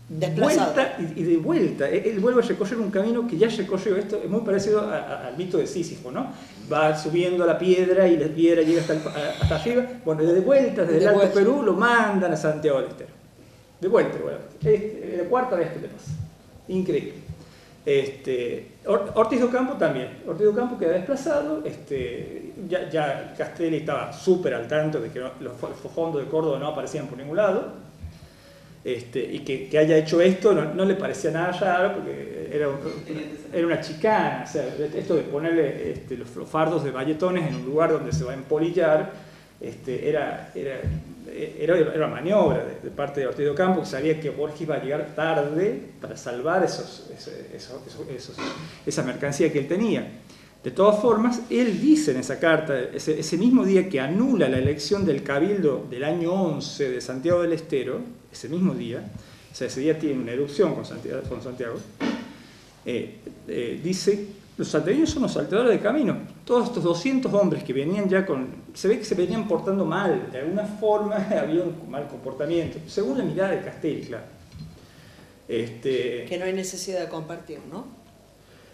[0.09, 0.73] Desplazado.
[0.73, 1.89] vuelta y, de vuelta.
[1.89, 4.97] Él, él vuelve a recorrer un camino que ya recorrió esto, es muy parecido a-
[4.97, 6.27] a- al mito de Sísifo, ¿no?
[6.71, 9.85] Va subiendo la piedra y la piedra llega hasta, el- a- hasta arriba.
[10.03, 11.33] Bueno, de vuelta, desde De el Alto.
[11.33, 13.09] Perú, lo mandan a Santiago del Estero.
[13.79, 14.37] De vuelta, bueno.
[15.17, 16.11] La cuarta vez que le pasa.
[16.67, 17.13] Increíble.
[17.85, 20.07] Este, Or- Ortiz Ocampo también.
[20.25, 21.61] Ortiz Ocampo queda desplazado.
[21.65, 26.29] Este, ya, ya Castelli estaba súper al tanto de que los fo- los fondos de
[26.29, 27.73] Córdoba no aparecían por ningún lado.
[28.85, 32.67] Este, y que, que haya hecho esto no, le parecía nada raro porque era,
[33.53, 34.43] era una chicana.
[34.47, 34.65] O sea,
[34.95, 38.35] esto de ponerle este, los, fardos de valletones en un lugar donde se va a
[38.35, 39.11] empolillar
[39.61, 40.75] este, era, era,
[41.59, 45.15] era, era una maniobra de, parte de Ortiz de sabía que Borges iba a llegar
[45.15, 46.63] tarde para salvar
[48.85, 50.07] esa mercancía que él tenía.
[50.63, 54.57] De todas formas, él dice en esa carta, ese, ese mismo día que anula la
[54.57, 57.99] elección del Cabildo del año 11 de Santiago del Estero,
[58.31, 59.03] ese mismo día,
[59.51, 61.75] o sea, ese día tiene una erupción con Santiago, con Santiago
[62.85, 64.27] eh, eh, dice,
[64.63, 66.17] los salteños son los salteadores de camino.
[66.45, 70.29] Todos estos 200 hombres que venían ya con, se ve que se venían portando mal,
[70.31, 74.23] de alguna forma había un mal comportamiento, según la mirada de Castelli, claro.
[75.49, 78.02] Este, que no hay necesidad de compartir, ¿no?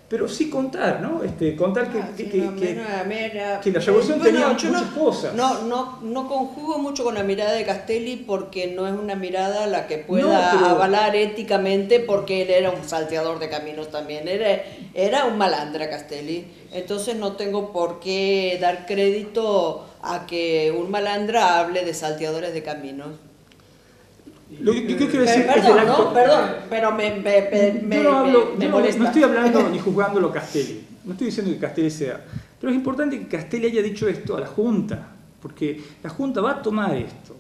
[0.10, 1.24] Pero sí contar, ¿no?
[1.24, 2.76] Este, contar que, que,
[3.72, 5.36] la revolución tenía muchas cosas.
[5.36, 9.68] No, no, no conjugo mucho con la mirada de Castelli porque no es una mirada
[9.68, 14.64] la que pueda avalar éticamente porque él era un salteador de caminos también, era,
[14.96, 21.60] era un malandra Castelli, entonces no tengo por qué dar crédito a que un malandra
[21.60, 23.12] hable de salteadores de caminos.
[24.62, 29.70] Lo que, quiero decir perdón, no, perdón, pero me, me, no, hablo, no, estoy hablando
[29.72, 32.26] ni juzgándolo a Castelli, no estoy diciendo que Castelli sea,
[32.60, 35.08] pero es importante que Castelli haya dicho esto a la Junta,
[35.40, 37.36] porque la Junta va a tomar esto,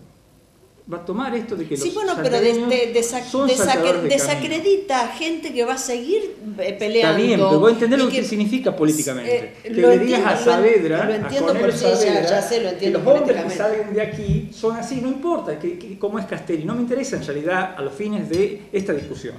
[0.91, 5.73] va a tomar esto de que sí, los bueno, pero desacredita a gente que va
[5.73, 7.09] a seguir eh, peleando.
[7.09, 9.37] Está bien, pero voy a entender lo que, significa políticamente.
[9.37, 13.05] Eh, que le digas a Saavedra, lo entiendo, a Saavedra, ya, sé, lo entiendo que
[13.05, 16.73] los hombres que salen de aquí son así, no importa que, cómo es Castelli, no
[16.73, 19.35] me interesa en realidad a los fines de esta discusión.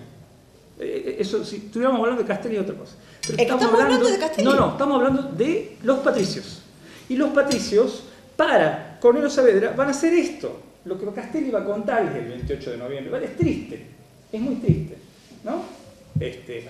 [0.79, 2.95] Eh, eso, si estuviéramos hablando de Castelli es otra cosa.
[3.37, 4.45] estamos, hablando, de Castelli.
[4.45, 6.63] No, no, estamos hablando de los patricios.
[7.09, 8.05] Y los patricios,
[8.37, 12.71] para Cornelio Saavedra, van a hacer esto lo que Castelli va a contar el 28
[12.73, 13.11] de noviembre.
[13.11, 13.27] ¿vale?
[13.27, 13.87] Es triste,
[14.33, 14.97] es muy triste,
[15.45, 15.65] ¿no?
[16.19, 16.65] Este,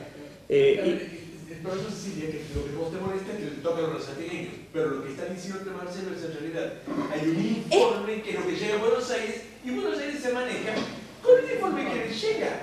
[0.49, 4.05] eh, el profesor Cecilia, que lo que vos te molesta es que le tocan los
[4.05, 6.73] santiagueños, pero lo que está diciendo Marcelo es en realidad,
[7.13, 10.33] hay un informe que es lo que llega a Buenos Aires y Buenos Aires se
[10.33, 10.75] maneja
[11.23, 12.61] con el informe que le llega.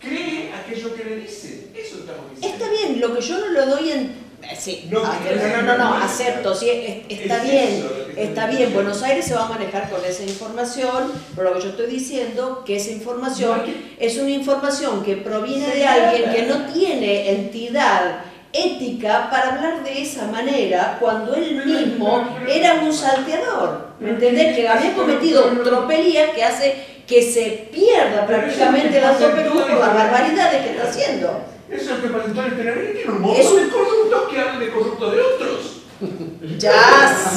[0.00, 1.68] Cree aquello que le dice.
[1.74, 2.56] Eso estamos diciendo.
[2.56, 4.27] Está bien, lo que yo no lo doy en eh,
[4.58, 9.46] sí, no, no, no, no, acepto, sí, está bien, está bien, Buenos Aires se va
[9.46, 13.62] a manejar con esa información, pero lo que yo estoy diciendo, que esa información
[13.98, 18.20] es una información que proviene de alguien que no tiene entidad
[18.52, 24.56] ética para hablar de esa manera cuando él mismo era un salteador, ¿me entendés?
[24.56, 30.62] Que había cometido tropelía que hace que se pierda prácticamente la Perú por las barbaridades
[30.62, 31.57] que está haciendo.
[31.70, 35.12] Eso es que presentó el Tenerife tiene un montón de corruptos que hablan de corruptos
[35.12, 35.74] de otros.
[36.58, 36.72] Ya,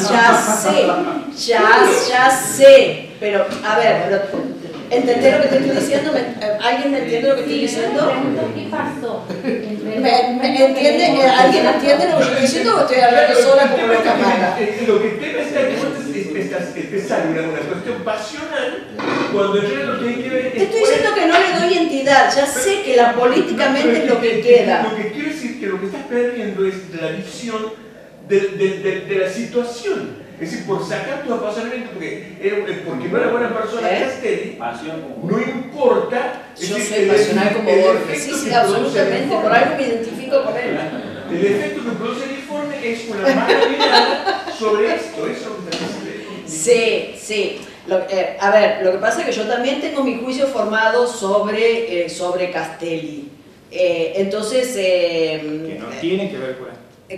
[0.09, 0.87] ya sé,
[1.47, 3.09] ya, ya sé.
[3.19, 4.43] Pero, a ver, pero,
[4.89, 6.11] ¿entendés lo que te estoy diciendo?
[6.15, 8.11] Eh, ¿Alguien me entiende lo que estoy diciendo?
[8.55, 9.25] ¿Qué pasó?
[9.43, 11.05] ¿Me, entiende?
[11.05, 14.57] Eh, ¿Alguien entiende lo que estoy diciendo o estoy hablando sola como una cámara?
[14.87, 15.09] Lo que
[16.39, 18.87] está es que una, una cuestión pasional
[19.33, 22.81] cuando yo lo que quiero Te estoy diciendo que no le doy entidad, ya sé
[22.83, 24.83] que la políticamente es lo que queda.
[24.83, 27.73] Lo que quiero decir que lo que estás perdiendo es la visión
[28.27, 30.21] de, de, de, la situación.
[30.39, 32.37] Es decir, por sacar tu apasionamiento, porque,
[32.85, 34.57] porque no era buena persona ¿Eh?
[34.57, 34.57] Castelli,
[35.23, 36.43] no importa.
[36.59, 38.23] Yo soy pasional como Borges.
[38.23, 39.35] Sí, sí, absolutamente.
[39.35, 40.79] Por algo me identifico con él.
[41.31, 45.27] El efecto que produce el informe es una mala mirada sobre esto.
[45.27, 45.57] Eso
[46.51, 47.61] Sí, sí.
[48.09, 52.05] Eh, a ver, lo que pasa es que yo también tengo mi juicio formado sobre,
[52.05, 53.29] eh, sobre Castelli.
[53.71, 54.73] Eh, entonces...
[54.73, 56.81] que no tiene que ver con esto.
[57.07, 57.17] Que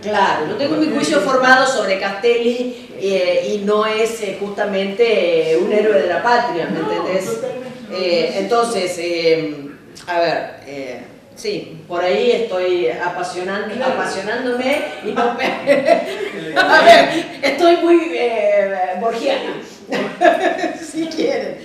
[0.00, 6.06] claro, yo tengo mi juicio formado sobre Castelli y no es justamente un héroe de
[6.06, 7.40] la patria, ¿me entendés?
[8.38, 8.98] entonces,
[10.06, 11.13] a ver...
[11.36, 15.22] Sí, por ahí estoy apasionando, apasionándome y no
[16.56, 19.54] A ver, estoy muy eh, borgiana,
[20.80, 21.58] si quieren.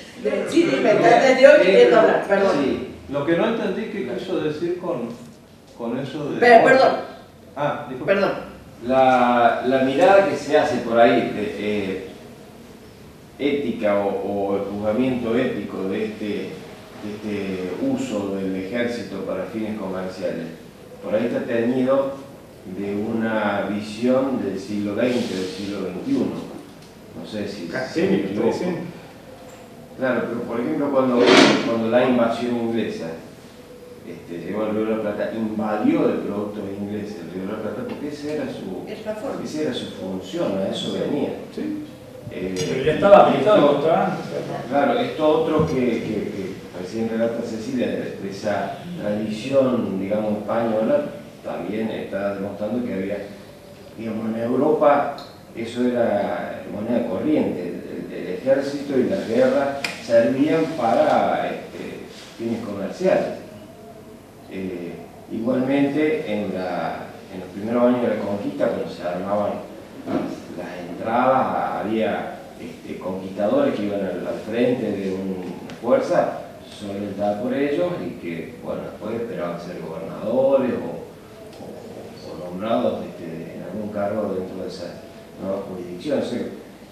[0.49, 2.57] Sí, dime, desde hoy queriendo hablar, perdón.
[2.63, 5.09] Sí, lo que no entendí que quiso decir con,
[5.77, 6.39] con eso de...
[6.39, 6.91] Pero, perdón.
[7.55, 8.31] Ah, Perdón.
[8.87, 12.07] La, la, mirada que se hace por ahí de eh,
[13.37, 16.49] ética o, o el juzgamiento ético de este
[17.07, 20.47] este uso del ejército para fines comerciales,
[21.03, 22.13] por ahí está teñido
[22.77, 26.19] de una visión del siglo XX, del siglo XXI.
[27.19, 28.57] No sé si, se me equivoco.
[29.97, 31.21] Claro, pero por ejemplo cuando,
[31.65, 33.07] cuando la invasión inglesa
[34.07, 37.61] este, llegó al Río de la Plata, invadió el producto inglés el Río de la
[37.61, 41.29] Plata porque esa era su, esa era su función, a eso venía.
[41.53, 41.83] ¿Sí?
[42.31, 43.81] Eh, pero ya estaba habilitado
[44.69, 46.48] Claro, esto otro que, que
[46.89, 51.05] recién relata Cecilia, de, esa tradición, digamos, española,
[51.43, 53.17] también está demostrando que había,
[53.95, 55.15] digamos, en Europa
[55.55, 57.75] eso era moneda corriente,
[58.11, 62.05] el, ejército y las guerras servían para este,
[62.37, 63.37] fines comerciales.
[64.49, 64.93] Eh,
[65.31, 69.51] igualmente, en, los primeros años de la conquista, cuando se armaban
[70.57, 76.48] las, entradas, había este, conquistadores que iban al frente de una fuerza
[76.79, 80.89] solventada por ellos y que, bueno, después esperaban ser gobernadores o,
[81.63, 84.85] o- o nombrados este, en algún cargo dentro de esa
[85.41, 86.19] nueva jurisdicción.
[86.19, 86.39] O sea,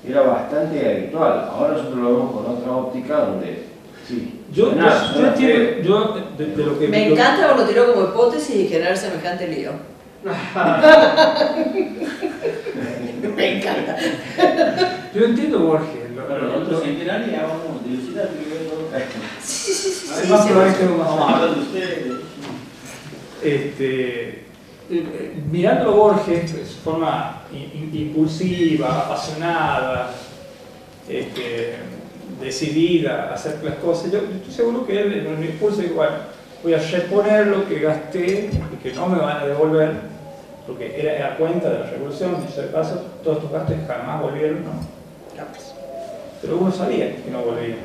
[0.08, 1.50] era bastante habitual.
[1.52, 3.64] Ahora nosotros lo vemos con otra óptica donde,
[4.08, 4.72] sí, Yo,
[5.84, 6.88] yo- de, de lo que...
[6.88, 9.72] Me lo- encanta cuando tiró como hipótesis y generar semejante lío.
[13.36, 13.98] Me encanta.
[15.14, 15.88] Yo entiendo, Borges.
[16.16, 16.96] lo- Pero nosotros lo- en
[17.42, 17.62] vamos
[18.30, 18.77] primero.
[19.44, 20.14] Sí, sí, sí, sí.
[20.24, 20.80] es más sí, probable sí.
[20.80, 22.06] que- Vamos a hablar de ustedes.
[23.44, 24.30] este,
[24.90, 30.12] eh, mirando a Borges de forma in- impulsiva, apasionada,
[31.08, 31.76] este,
[32.42, 35.96] decidida a hacer las cosas, yo, yo estoy seguro que él en un impulso dijo,
[35.96, 36.14] bueno,
[36.64, 39.92] voy a reponer lo que gasté y que no me van a devolver,
[40.66, 44.64] porque era, era cuenta de la revolución, dicho de paso, todos estos gastos jamás volvieron,
[44.66, 44.72] ¿no?
[46.42, 47.78] pero uno sabía que no volvían.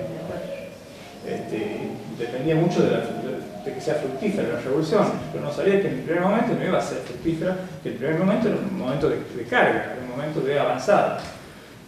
[1.26, 6.00] Este, dependía mucho de, que sea fructífera la revolución, pero no sabía que en el
[6.00, 9.16] primer momento no iba a ser fructífera, que el primer momento era un momento de,
[9.36, 11.20] de carga, era un momento de avanzada.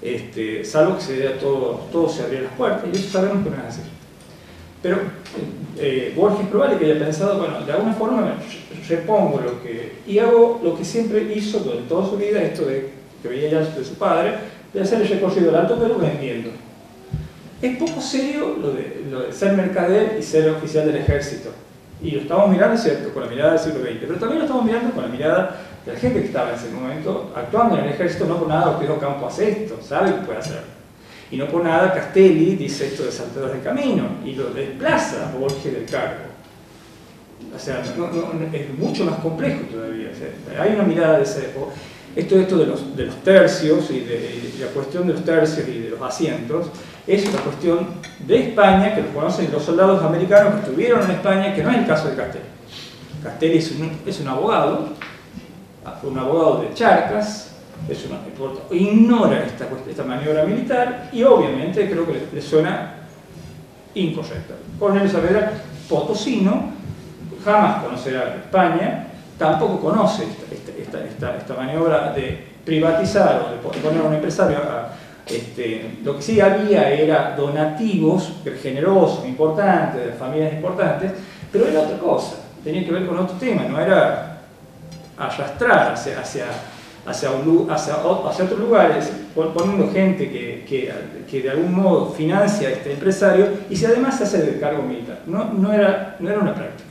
[0.01, 3.51] Este, salvo que se diera todo, todo se abriera las puertas, y eso sabemos que
[3.51, 3.81] no es así.
[4.83, 4.99] Pero
[5.79, 8.35] eh, Borges es probable que haya pensado, bueno, de alguna forma
[8.89, 9.95] repongo lo que.
[10.07, 12.91] y hago lo que siempre hizo durante toda su vida, esto de
[13.23, 14.35] que veía ya de su padre,
[14.75, 16.51] de hacer el recorrido alto pero vendiendo.
[17.63, 21.51] Es poco serio lo de, lo de ser mercader y ser oficial del ejército.
[22.03, 24.45] Y lo estamos mirando, es cierto, con la mirada del siglo XX, pero también lo
[24.45, 27.85] estamos mirando con la mirada de la gente que estaba en ese momento actuando en
[27.85, 30.61] el ejército, no por nada Ortega Campo hace esto, sabe que puede hacer.
[31.31, 35.33] Y no por nada Castelli dice esto de saltadores del camino y lo desplaza a
[35.39, 36.25] Borges del cargo.
[37.55, 40.09] O sea, no- no- es mucho más complejo todavía.
[40.13, 41.51] o sea, hay una mirada de ese
[42.17, 45.67] esto, esto de, los, de los tercios y de, y la cuestión de los tercios
[45.69, 46.67] y de los asientos
[47.07, 47.87] es una cuestión
[48.21, 51.79] de España que lo conocen los soldados americanos que estuvieron en España, que no es
[51.79, 52.45] el caso de Castelli.
[53.23, 54.89] Castelli es un, es un abogado,
[56.01, 57.51] fue un abogado de Charcas,
[57.89, 58.19] es una,
[58.71, 62.95] ignora esta, esta maniobra militar y obviamente creo que le, suena
[63.95, 64.55] incorrecta.
[64.79, 65.53] Cornelio Saavedra,
[65.89, 66.71] potosino,
[67.45, 69.07] jamás conocerá España,
[69.39, 74.15] tampoco conoce esta, esta- esta- esta- maniobra de privatizar o de po- poner a un
[74.15, 74.91] empresario a,
[75.27, 78.33] este, lo que sí había era donativos
[78.63, 81.13] generosos, importantes, de familias importantes,
[81.53, 84.41] pero era otra cosa, tenía que ver con otro tema, no era
[85.17, 86.45] arrastrar hacia, hacia,
[87.07, 87.31] hacia,
[88.45, 90.93] otros lugares, pon- poniendo gente que, que,
[91.31, 94.83] que de algún modo financia a este empresario y si además se hace del cargo
[94.83, 95.21] militar.
[95.27, 96.91] No, no, era, no era una práctica.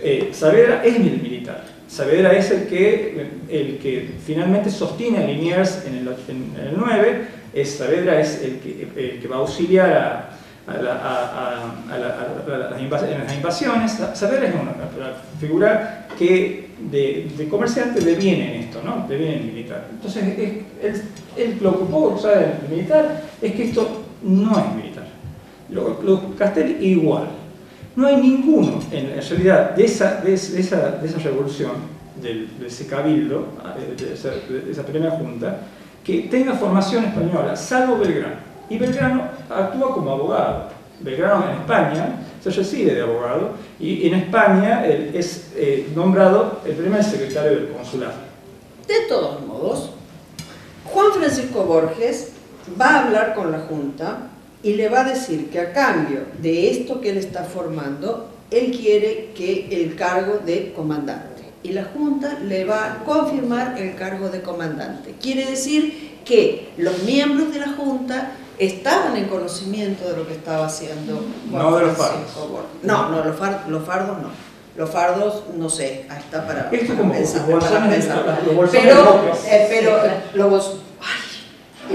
[0.00, 1.62] Eh, Saavedra es mil- militar.
[1.92, 6.74] Saavedra es el que, el que finalmente sostiene a Liniers en el, en- en el
[6.78, 7.26] 9.
[7.52, 10.30] Es, Saavedra es el que, el va a auxiliar a,
[10.72, 12.68] a la- a- a- a la- a la- a
[13.24, 13.92] las invasiones.
[14.14, 14.72] Saavedra es una,
[15.38, 19.06] figura que de, de comerciante deviene en esto, ¿no?
[19.06, 19.86] deviene en militar.
[19.90, 20.24] Entonces,
[20.82, 21.02] es-
[21.36, 25.04] él, lo que puedo usar en militar es que esto no es militar.
[25.68, 27.28] Lo, lo Castelli igual.
[27.94, 31.72] No hay ninguno, en realidad, de esa, de esa, de esa, de esa revolución,
[32.20, 35.58] de ese cabildo, eh, de esa, de esa primera junta,
[36.02, 38.36] que tenga formación española, salvo Belgrano.
[38.70, 40.70] Y Belgrano actúa como abogado.
[41.00, 47.04] Belgrano en España se recibe de abogado y en España es eh, nombrado el primer
[47.04, 48.14] secretario del consulado.
[48.86, 49.90] De todos modos,
[50.84, 52.32] Juan Francisco Borges
[52.80, 54.28] va a hablar con la Junta
[54.62, 58.76] y le va a decir que a cambio de esto que él está formando, él
[58.78, 61.42] quiere que el cargo de comandante.
[61.64, 65.14] Y la Junta le va a confirmar el cargo de comandante.
[65.20, 70.66] Quiere decir que los miembros de la Junta estaban en conocimiento de lo que estaba
[70.66, 72.50] haciendo Juan No de los Francisco fardos.
[72.50, 72.68] Borges.
[72.82, 74.28] No, no, los, far- los fardos no.
[74.76, 78.42] Los fardos, no sé, ahí está para, Esto para como pensar, los para pensar.
[78.46, 79.98] los bolsones de Pero, eh, pero
[80.34, 80.76] los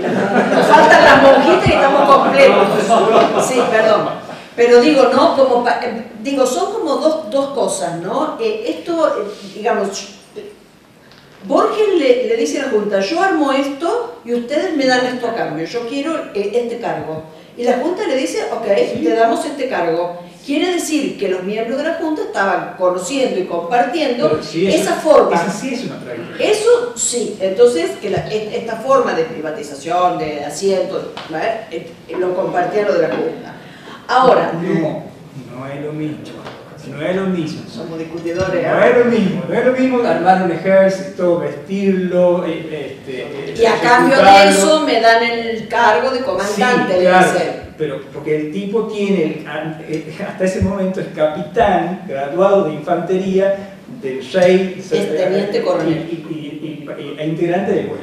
[0.01, 2.67] nos faltan las monjitas y estamos completos.
[3.47, 4.09] Sí, perdón.
[4.55, 8.37] Pero digo, no, como eh, digo, son como dos, dos cosas, ¿no?
[8.39, 10.17] Eh, esto, eh, digamos,
[11.43, 15.27] Borges le, le dice a la Junta, yo armo esto y ustedes me dan esto
[15.27, 17.23] a cambio, yo quiero eh, este cargo.
[17.55, 20.17] Y la Junta le dice, ok, te damos este cargo.
[20.47, 25.35] Quiere decir que los miembros de la Junta estaban conociendo y compartiendo eso- esa forma.
[25.35, 26.41] Esa sí es una práctica.
[26.41, 31.49] Eso sí, entonces que la- e- esta forma de privatización, de asientos, ¿vale?
[31.69, 33.55] Eh, eh, lo compartía lo de la Junta.
[34.07, 35.03] Ahora, No,
[35.59, 36.17] no es lo mismo.
[36.95, 37.61] No es lo mismo.
[37.69, 38.65] Somos discutidores.
[38.65, 38.89] No ¿eh?
[38.89, 44.15] es lo mismo, no es lo mismo armar un ejército, vestirlo, este, Y a cambio
[44.23, 47.66] de eso me dan el cargo de comandante, Sí, le claro, dicen.
[47.77, 49.45] Pero porque el tipo tiene,
[50.27, 56.07] hasta ese momento es capitán, graduado de infantería del rey, Es teniente coronel.
[56.11, 57.93] y, y- y- y- y- e integrante del de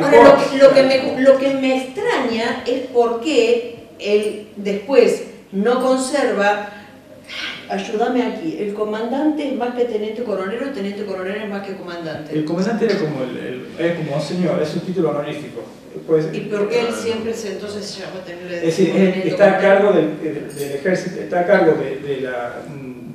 [0.00, 5.80] lo que, lo, que me, lo que me extraña es por qué él después no
[5.82, 6.70] conserva.
[7.68, 11.74] Ayúdame aquí, ¿el comandante es más que teniente coronel o teniente coronel es más que
[11.76, 12.34] comandante?
[12.34, 15.62] El comandante era como el, el- es como un señor, es un título honorífico.
[16.06, 19.56] Pues, ¿Y por qué él siempre se, entonces se llama tener es decir, que está
[19.56, 22.56] a cargo del, del- del ejército, está a cargo de, de la-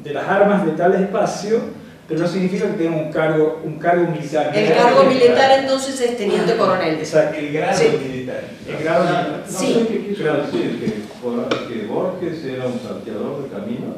[0.03, 1.59] de las armas de tal espacio,
[2.07, 4.51] pero no significa que tenga un cargo, un cargo militar.
[4.55, 6.95] El cargo militar entonces es teniente coronel.
[6.95, 7.37] Exacto.
[7.37, 7.87] El grado Sí.
[8.07, 8.41] militar.
[8.67, 9.43] El grado militar.
[9.45, 9.73] No Sí.
[9.73, 13.97] sé qué quiso decir, que, que Borges era un salteador de caminos.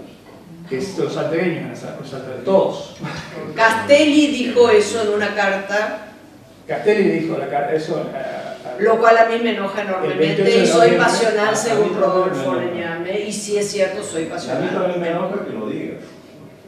[0.72, 1.78] Que es los salteños,
[2.46, 2.96] todos.
[3.58, 6.08] Castelli dijo eso en una carta,
[6.66, 10.58] Castelli dijo la carta, eso a- a- lo cual a mí me enoja enormemente 28
[10.58, 12.56] de y soy pasional según Rodolfo.
[12.56, 14.70] Leñame, y si es cierto, soy A mí pasional.
[14.74, 15.96] también me enoja que lo diga.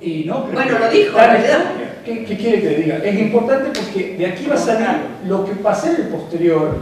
[0.01, 1.71] Y no, pero Bueno, lo dijo, historia.
[2.03, 2.97] ¿Qué, qué quiere que le diga?
[2.97, 4.87] Es importante porque de aquí va a salir
[5.25, 6.75] lo que pasa en el posterior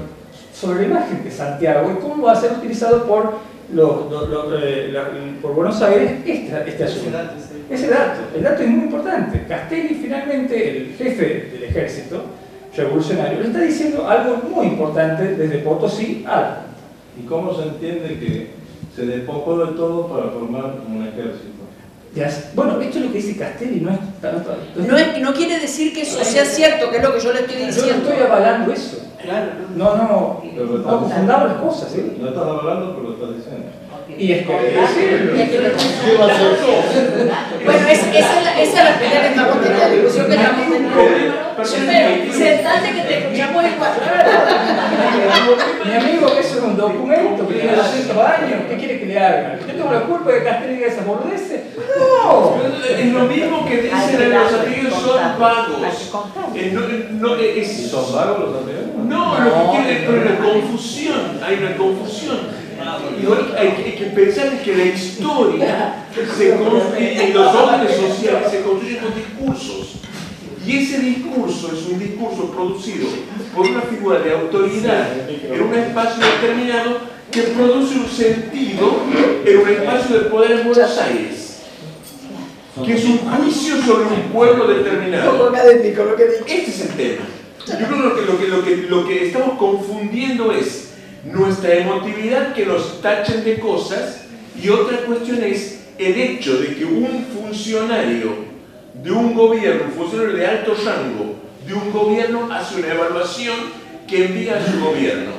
[0.60, 3.38] sobre la imagen de Santiago y cómo va a ser utilizado por,
[3.74, 5.10] los, eh, la-
[5.42, 7.18] por Buenos Aires este, este asunto.
[7.70, 9.46] Ese dato, el dato es muy importante.
[9.48, 12.22] Castelli finalmente, el jefe del ejército
[12.76, 16.64] revolucionario, le está diciendo algo muy importante desde Potosí a
[17.22, 18.48] ¿Y cómo se entiende que
[18.96, 21.52] se despojó de todo para formar un ejército?
[22.56, 24.54] Bueno, esto es lo que dice Castelli, no es tanto.
[25.22, 27.62] No, quiere decir que eso sea cierto, que es lo que yo le estoy Yo
[27.62, 28.10] no diciendo.
[28.10, 29.01] estoy avalando eso.
[29.76, 32.18] No, no, Pero no estamos- confundamos las cosas, ¿sí?
[32.20, 33.68] No estás hablando, pero lo estás diciendo.
[34.18, 35.34] Y es que decirlo.
[37.66, 40.36] Bueno, es- esa, es la, esa es la pelea que estamos teniendo, la discusión que
[40.36, 40.90] estamos teniendo.
[41.92, 43.92] Pero, sentate que te escuchamos igual.
[45.86, 48.60] Mi amigo, eso es un documento que tiene 200 años.
[48.70, 49.60] ¿Qué quiere que le haga?
[49.60, 51.62] ¿Yo tengo la culpa de que Castelli diga esas boludeces?
[51.98, 52.56] No.
[52.98, 55.78] Es lo mismo que dicen en los antiguos son vagos.
[56.56, 58.52] Eh, no, eh, no, eh, ¿Y es- son vagos los?
[59.06, 62.61] No, lo que quiere es una confusión, hay una confusión.
[63.58, 66.06] Hay, que- hay que pensar que la historia
[66.38, 69.96] se construye, y los órdenes sociales se construyen con discursos.
[70.66, 73.08] Y ese discurso es un discurso producido
[73.56, 75.08] por una figura de autoridad
[75.52, 76.98] en un espacio determinado
[77.32, 78.98] que produce un sentido
[79.46, 81.48] en un espacio de poder en Buenos Aires.
[82.86, 85.32] Que es un juicio sobre un pueblo determinado.
[86.48, 87.26] Este es el tema.
[87.68, 90.91] Yo creo que lo que, lo que, lo que estamos confundiendo es
[91.26, 94.22] nuestra emotividad que nos tachen de cosas
[94.62, 98.52] y otra cuestión es el hecho de que un funcionario
[98.96, 101.36] de un gobierno, un funcionario de alto rango
[101.68, 103.56] de un gobierno hace una evaluación
[104.08, 105.32] que envía a su gobierno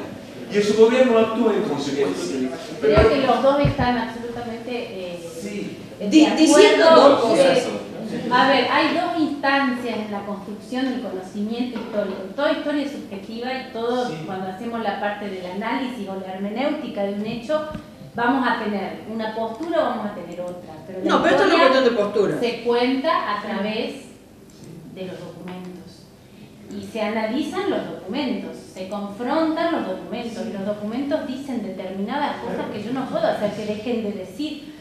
[0.52, 2.36] y ese gobierno actúa en consecuencia.
[2.80, 5.76] Creo que los dos están absolutamente eh, Sí.
[5.98, 7.58] de diciendo acuerdo dos cosas.
[7.58, 7.81] que-
[8.30, 12.22] a ver, hay dos instancias en la construcción del conocimiento histórico.
[12.36, 17.02] Toda historia es subjetiva y todo, cuando hacemos la parte del análisis o la hermenéutica
[17.04, 17.68] de un hecho,
[18.14, 20.74] vamos a tener una postura o vamos a tener otra.
[20.86, 22.40] Pero No, pero esto es una historia cuestión de postura.
[22.40, 23.94] se cuenta a través
[24.94, 25.61] de los documentos.
[26.74, 32.70] Y se analizan los documentos, se confrontan los documentos, y los documentos dicen determinadas cosas
[32.72, 34.74] que yo no puedo hacer que dejen de decir.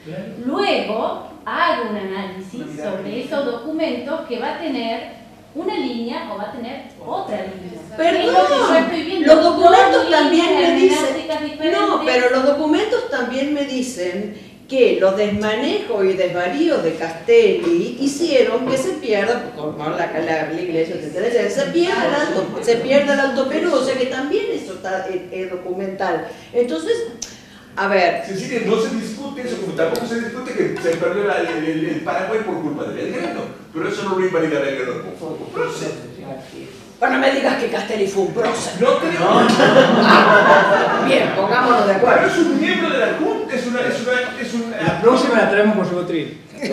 [0.46, 5.22] Luego hago un análisis sobre esos documentos que va a tener
[5.54, 7.82] una línea o va a tener otra línea.
[7.98, 9.36] Perdón, lo que yo estoy viendo.
[9.36, 11.72] los documentos también me dicen.
[11.72, 18.65] No, pero los documentos también me dicen que los desmanejos y desvaríos de Castelli hicieron
[18.65, 22.76] que se pierda, como la, la, la iglesia, etcétera, etcétera, se pierda el alto, se
[22.78, 26.26] pierda el alto Perú, o sea que también eso está eh, eh, documental.
[26.53, 26.93] Entonces,
[27.76, 31.41] a ver, Cecilia, no se discute eso, como tampoco se discute que se perdió la-
[31.41, 33.41] el, el- el Paraguay por culpa de Belgrano,
[33.74, 35.89] pero eso no lo invalida Belgrano como como prócer.
[37.02, 38.74] Bueno, no me digas que Castelli fue un prócer.
[38.80, 39.28] No creo.
[41.08, 42.28] Bien, pongámonos de Pero acuerdo.
[42.28, 43.80] es un miembro de la Junta, es una.
[43.82, 46.41] Es una, es una La próxima la traemos con ribotril.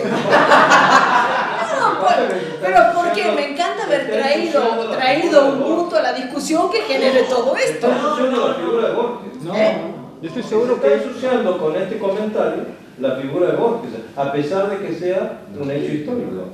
[1.79, 6.81] No, por- pero porque me encanta haber traído, traído un punto a la discusión que
[6.81, 7.87] genere todo esto.
[7.87, 9.41] Está asociando la figura de Borges.
[9.43, 9.77] No, ¿Eh?
[10.21, 12.63] yo estoy Está seguro que asociando con este comentario
[12.99, 16.49] la figura de Borges, a pesar de que sea un hecho histórico.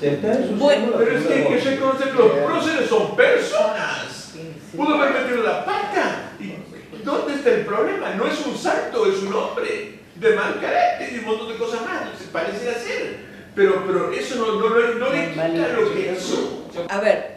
[0.00, 1.64] Se está Bueno, Pero es que que Borges.
[1.64, 4.32] reconocer que los próceres son personas.
[4.76, 6.32] Pudo haber metido la pata.
[6.40, 8.14] ¿Y dónde está el problema?
[8.14, 9.98] No es un santo, es un hombre.
[10.16, 13.20] de mal carácter y un montón de cosas más, se pareciera ser.
[13.54, 16.66] Pero, pero eso no, no, no, no le quita lo que hizo.
[16.90, 17.36] A ver,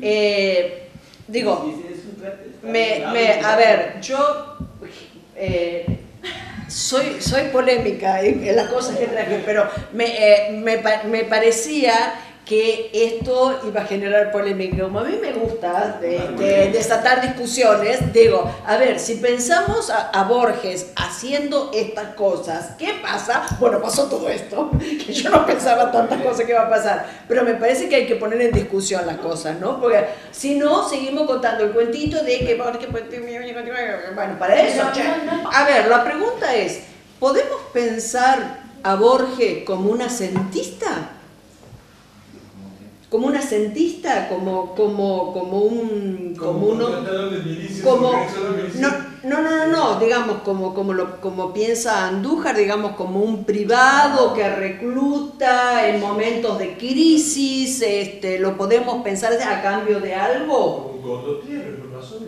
[0.00, 0.88] eh,
[1.26, 1.68] digo,
[2.62, 4.56] me, me- a ver, yo
[5.36, 5.86] eh,
[6.68, 12.14] soy, soy polémica en, las cosas que traje, pero me, eh, me, me parecía
[12.44, 14.82] que esto iba a generar polémica.
[14.84, 20.10] Como a mí me gusta de- de- desatar discusiones, digo, a ver, si pensamos a,
[20.10, 23.46] a Borges haciendo estas cosas, ¿qué pasa?
[23.58, 27.44] Bueno, pasó todo esto, que yo no pensaba tantas cosas que iba a pasar, pero
[27.44, 29.80] me parece que hay que poner en discusión las cosas, ¿no?
[29.80, 32.88] Porque si no, seguimos contando el cuentito de que Borges...
[34.14, 34.82] Bueno, para eso...
[35.50, 36.80] A ver, la pregunta es,
[37.18, 41.10] ¿podemos pensar a Borges como un asentista?
[43.14, 46.34] Como un asentista, como, como, como un...
[46.36, 48.10] Como, uno, tratador de milicias, como
[48.80, 48.88] no,
[49.22, 54.34] no, no, no, no, digamos como, como, lo, como piensa Andújar, digamos como un privado
[54.34, 60.98] que recluta en momentos de crisis, este, lo podemos pensar a cambio de algo.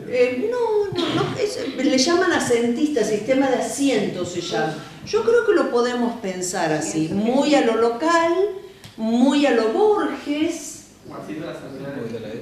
[0.08, 4.72] Eh, no, no, no, es- le llaman asentista, sistema de asientos se llama.
[5.04, 8.32] Yo creo que lo podemos pensar así, muy a lo local,
[8.96, 10.75] muy a lo Borges,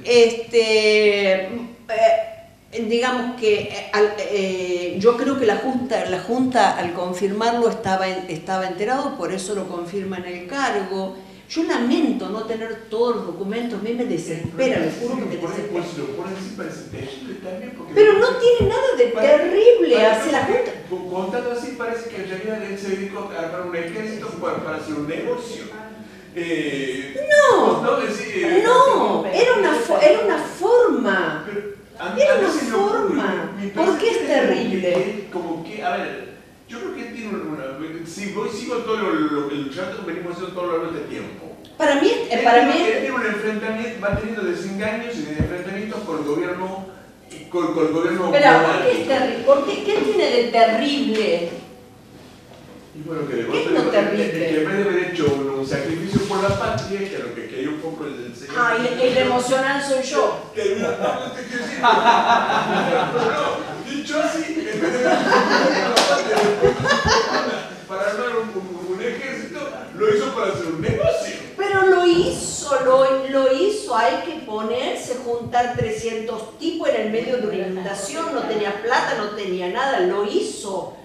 [0.03, 3.91] este, eh, digamos que eh,
[4.31, 9.55] eh, yo creo que la junta, la junta al confirmarlo estaba, estaba enterado, por eso
[9.55, 11.15] lo confirma en el cargo.
[11.47, 15.35] Yo lamento no tener todos los documentos, a mí me desespera, les juro que me
[15.59, 15.85] desespera.
[17.93, 20.71] Pero no tiene nada de terrible hacer la junta.
[20.89, 24.63] con- Contando así parece que en realidad él se dedicó a armar un ejército para,
[24.63, 25.65] para hacer un negocio.
[26.35, 27.15] Eh,
[27.49, 27.81] No.
[27.81, 31.43] no, es decir, eh, No, era una, era una forma.
[31.45, 31.61] pero
[32.15, 33.53] mí- Era una forma.
[33.57, 34.89] me ¿Por qué es como terrible?
[34.93, 36.27] que- Como que, a ver,
[36.67, 37.65] yo creo que tiene una.
[38.05, 40.99] Si voy, sigo todo lo, lo, el relato que venimos haciendo todo lo largo de
[40.99, 41.55] este tiempo.
[41.77, 46.23] Para mí, eh, para mí tiene un enfrentamiento, va teniendo desengaños y enfrentamientos con el
[46.23, 46.85] gobierno,
[47.49, 49.43] con, con el gobierno Espera, ¿por qué es terrible?
[49.45, 51.49] ¿Por qué, ¿Qué tiene de terrible?
[52.97, 54.31] Y bueno, que de ¿Qué golpe es lo de- terrible?
[54.31, 57.69] que en vez de haber hecho un, sacrificio por la patria, que lo que quería
[57.69, 58.55] un poco el, el señor.
[58.57, 60.51] Ah, y el emocional soy yo.
[60.53, 61.79] Que no, no, no te quiero decir.
[61.81, 65.19] Pero no, dicho así, en vez de haber
[67.87, 69.59] para armar un, un- un ejército,
[69.95, 71.35] lo hizo para hacer un negocio.
[71.57, 73.95] Pero lo hizo, lo, lo hizo.
[73.95, 78.33] Hay que ponerse, juntar 300 tipos en el medio de una inundación.
[78.35, 79.99] No tenía plata, no tenía nada.
[80.01, 80.95] Lo hizo.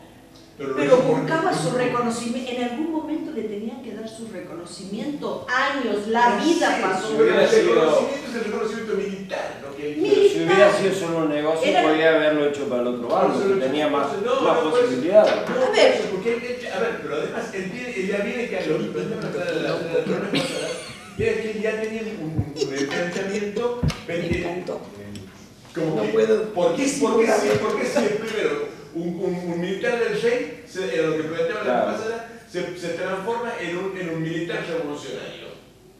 [0.61, 2.51] Pero porque- buscaba su reconocimiento.
[2.53, 5.47] En algún momento le tenían que dar su reconocimiento.
[5.49, 7.15] Años, la vida Sí, pasó.
[7.15, 9.77] El hubiera sido- reconocimiento es el reconocimiento militar, ¿no?
[9.77, 12.89] Que Mi- Pero si hubiera sido solo un negocio, Era- podía haberlo hecho para el
[12.89, 15.33] otro bando, que tenía más, No, más no, pues, posibilidades.
[15.49, 15.93] No, A ver.
[15.95, 16.31] eso, porque
[16.75, 19.53] a ver, pero además él, tiene, él ya viene que a lo mismo, la, la,
[19.55, 20.39] la, la,
[21.19, 24.73] es que ya tenía un, un enfrentamiento Me pendiente.
[25.75, 29.53] Como No que, puedo ¿Por qué, por qué, si, por qué si primero un, un,
[29.53, 31.93] un militar del rey, se, en lo que planteaba la Claro.
[31.93, 35.51] pasada, se, se transforma en un, en un militar revolucionario?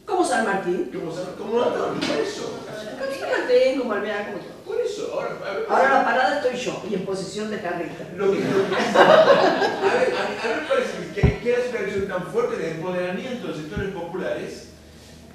[0.05, 0.89] Como San Martín.
[0.93, 1.69] ¿Cómo se ¿Cómo no?
[1.73, 2.59] Por eso.
[2.99, 4.51] Como San Martín, como Alvear, como todo.
[4.65, 5.11] Por eso.
[5.13, 8.05] Ahora, a ver, Ahora la parada estoy yo y en posición de carreta.
[8.17, 11.69] Lo que, lo que- a, ver, a, mí, a mí me parece que, que es
[11.69, 14.67] una acción tan fuerte de empoderamiento de los sectores populares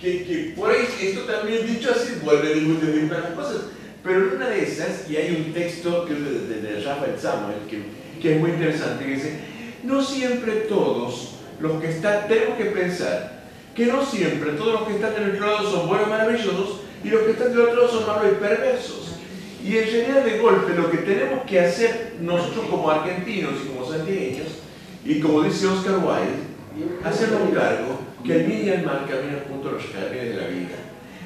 [0.00, 3.62] que, que por ahí, esto también dicho así, vuelve a discutir las cosas.
[4.06, 7.56] Pero en una de esas, y hay un texto que es de, de, Rafael Samuel,
[7.68, 7.82] que,
[8.22, 9.40] que es muy interesante, que dice,
[9.82, 13.42] no siempre todos los que están, tenemos que pensar
[13.74, 17.22] que no siempre todos los que están del otro lado son buenos, maravillosos, y los
[17.22, 19.16] que están del otro lado son malos y perversos.
[19.64, 23.90] Y en realidad de golpe lo que tenemos que hacer nosotros como argentinos y como
[23.90, 24.46] santiagueños,
[25.04, 29.42] y como dice Oscar Wilde, hacernos un cargo que el bien y el mal caminan
[29.48, 30.76] junto a los jardines de la vida.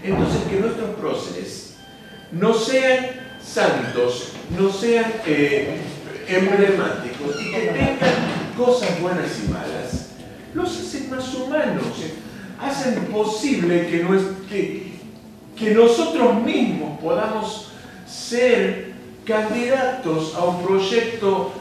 [0.02, 1.69] Entonces que nuestros próceres
[2.32, 3.06] no sean
[3.42, 5.80] santos, no sean eh,
[6.28, 7.98] emblemáticos y que tengan
[8.56, 10.10] cosas buenas y malas,
[10.54, 11.84] los hacen más humanos,
[12.60, 14.18] hacen posible que, no
[14.48, 17.72] que, nosotros mismos podamos
[18.06, 18.92] ser
[19.24, 21.52] candidatos a un proyecto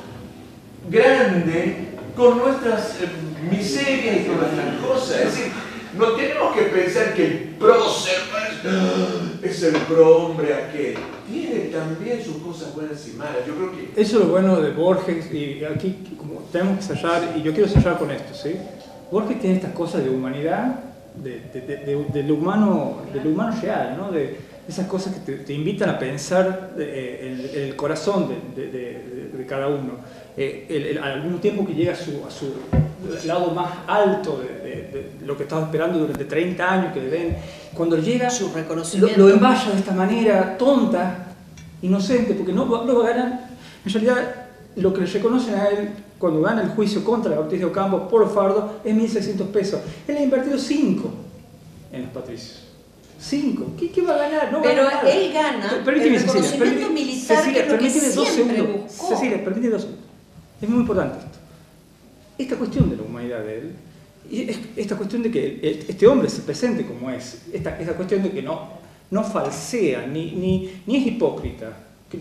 [0.89, 3.09] grande con nuestras eh,
[3.49, 5.33] miserias y con nuestras cosas.
[5.97, 8.17] No tenemos que pensar que el prócer
[8.65, 9.31] ¡ah!
[9.41, 10.95] es el pro-hombre aquel.
[11.29, 13.45] Tiene también sus cosas buenas y malas.
[13.47, 17.33] Yo creo que Eso es lo bueno de Borges, y aquí como tenemos que cerrar,
[17.37, 18.55] y yo quiero cerrar con esto, ¿sí?
[19.11, 20.79] Borges tiene estas cosas de humanidad,
[21.15, 24.11] de, de, de- lo, humano, de humano real, ¿no?
[24.11, 24.37] De
[24.67, 29.93] esas cosas que te, te invitan a pensar eh, el, el corazón de, cada uno.
[30.37, 32.53] eh, al mismo tiempo que llega a su, a su
[33.27, 34.41] lado más alto
[34.91, 37.37] de- lo que estaba esperando durante 30 años que le den,
[37.73, 39.17] cuando llega Su lo, reconocimiento.
[39.19, 41.27] lo envaya de esta manera tonta,
[41.81, 43.49] inocente, porque no, va- no va a ganar,
[43.85, 44.35] en realidad
[44.75, 48.29] lo que le reconocen a él cuando gana el juicio contra Ortiz de Ocampo por
[48.33, 49.79] fardo es 1.600 pesos.
[50.07, 51.09] Él ha invertido 5
[51.93, 52.65] en los patricios.
[53.21, 53.73] 5.
[53.77, 54.51] ¿Qué, qué va a ganar?
[54.51, 55.09] No Pero gana nada.
[55.11, 58.27] él gana Per- permíteme, el Cecilia, reconocimiento permí- militar, Cecilia, que es lo que dos
[58.29, 58.83] siempre segundos.
[58.83, 59.07] buscó.
[59.09, 60.05] Cecilia, permíteme dos segundos.
[60.61, 61.37] Es muy importante esto.
[62.37, 63.71] Esta cuestión de la humanidad de él,
[64.29, 68.23] y es- esta cuestión de que este hombre se presente como es, esta, esta cuestión
[68.23, 68.69] de que no,
[69.11, 71.73] no falsea, ni, ni, ni es hipócrita.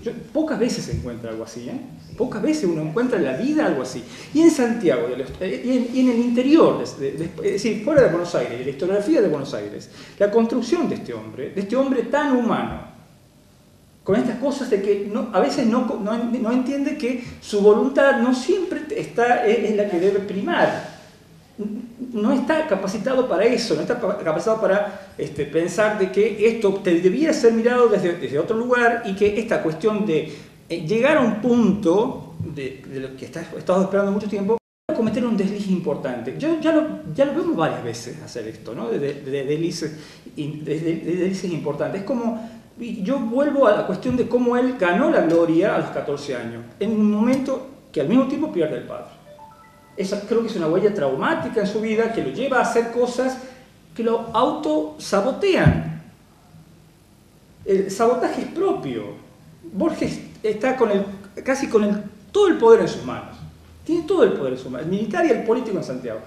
[0.03, 1.81] Yo- pocas veces se encuentra algo así, ¿eh?
[2.19, 4.03] Pocas veces uno encuentra en la vida algo así.
[4.35, 7.85] Y en Santiago, de eh, y, en, y en el interior, de- de- es decir,
[7.85, 9.89] fuera de Buenos Aires, la historiografía de Buenos Aires,
[10.19, 12.83] la construcción de este hombre, de este hombre tan humano,
[14.05, 18.21] con estas cosas de que no- a veces no, no, no entiende que su voluntad
[18.21, 20.98] no siempre está, es, es la que debe primar.
[22.13, 26.75] No está capacitado para eso, no está pa- capacitado para este, pensar de que esto
[26.75, 30.33] te debía ser mirado desde, desde otro lugar y que esta cuestión de
[30.69, 34.57] eh, llegar a un punto de, de lo que está, he estado esperando mucho tiempo,
[34.97, 36.37] cometer un desliz importante.
[36.39, 38.89] Yo ya lo, ya lo vemos varias veces hacer esto, ¿no?
[38.89, 39.45] De, de- de
[41.53, 42.01] importantes.
[42.03, 42.49] Es como,
[43.03, 46.63] yo vuelvo a la cuestión de cómo él ganó la gloria a los 14 años,
[46.79, 49.18] en un momento que al mismo tiempo pierde el padre.
[49.99, 52.93] Esa creo que es una huella traumática en su vida que lo lleva a hacer
[52.93, 53.37] cosas
[53.97, 56.01] que lo autosabotean.
[57.65, 59.15] El sabotaje es propio.
[59.73, 61.05] Borges está con el,
[61.43, 63.37] casi con el, todo el poder en sus manos.
[63.85, 66.21] Tiene todo el poder en sus manos, el militar y el político en Santiago.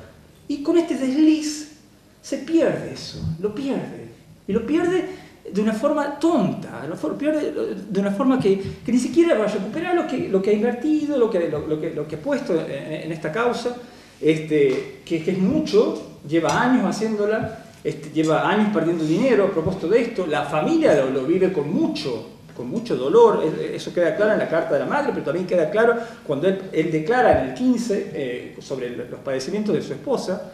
[0.49, 1.77] Y con este desliz
[2.21, 4.11] se pierde eso, lo pierde.
[4.49, 5.07] Y lo pierde
[5.49, 10.07] de una forma tonta, de una forma que, ni siquiera va a recuperar lo
[10.41, 13.75] que, ha invertido, lo que, ha puesto en, esta causa,
[14.19, 20.01] este, que, es mucho, lleva años haciéndola, este, lleva años perdiendo dinero a propósito de
[20.01, 24.47] esto, la familia lo, vive con mucho, con mucho dolor, eso queda claro en la
[24.47, 28.55] carta de la madre, pero también queda claro cuando él, declara en el 15 eh,
[28.61, 30.51] sobre los padecimientos de su esposa.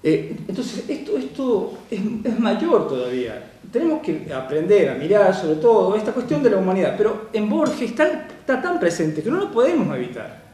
[0.00, 3.57] Eh, entonces, esto, esto es, es mayor todavía.
[3.72, 7.90] Tenemos que aprender a mirar sobre todo esta cuestión de la humanidad, pero en Borges
[7.90, 10.48] está, tan presente que no lo podemos evitar.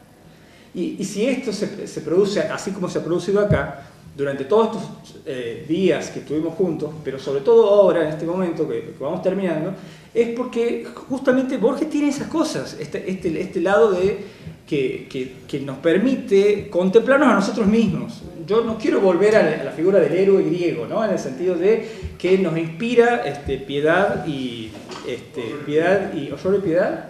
[0.73, 3.87] Y, si esto se, produce así como se ha producido acá,
[4.17, 8.67] durante todos estos eh, días que estuvimos juntos, pero sobre todo ahora, en este momento
[8.67, 9.73] que, que vamos terminando,
[10.13, 14.25] es porque justamente Borges tiene esas cosas, este, este, este lado de
[14.67, 18.21] que, que- que nos permite contemplarnos a nosotros mismos.
[18.47, 21.03] Yo no quiero volver a la, a la figura del héroe griego, ¿no?
[21.03, 21.87] en el sentido de
[22.17, 24.69] que nos inspira este, piedad y
[25.07, 27.09] este, piedad y y piedad,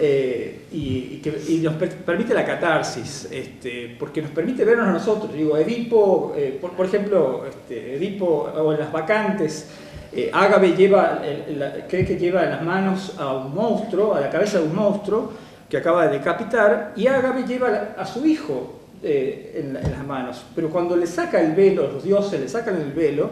[0.00, 0.78] eh, y,
[1.14, 5.32] y que y nos per- permite la catarsis, este, porque nos permite vernos a nosotros.
[5.32, 9.68] Digo, Edipo, eh, por, por ejemplo, este, Edipo o en las vacantes,
[10.12, 14.20] eh, Ágave lleva, el- la- cree que lleva en las manos a un monstruo, a
[14.20, 15.32] la cabeza de un monstruo
[15.70, 19.92] que acaba de decapitar, y Ágave lleva a, la- su hijo eh, en, la- en
[19.92, 20.44] las manos.
[20.54, 23.30] Pero cuando le saca el velo, los dioses le sacan el velo,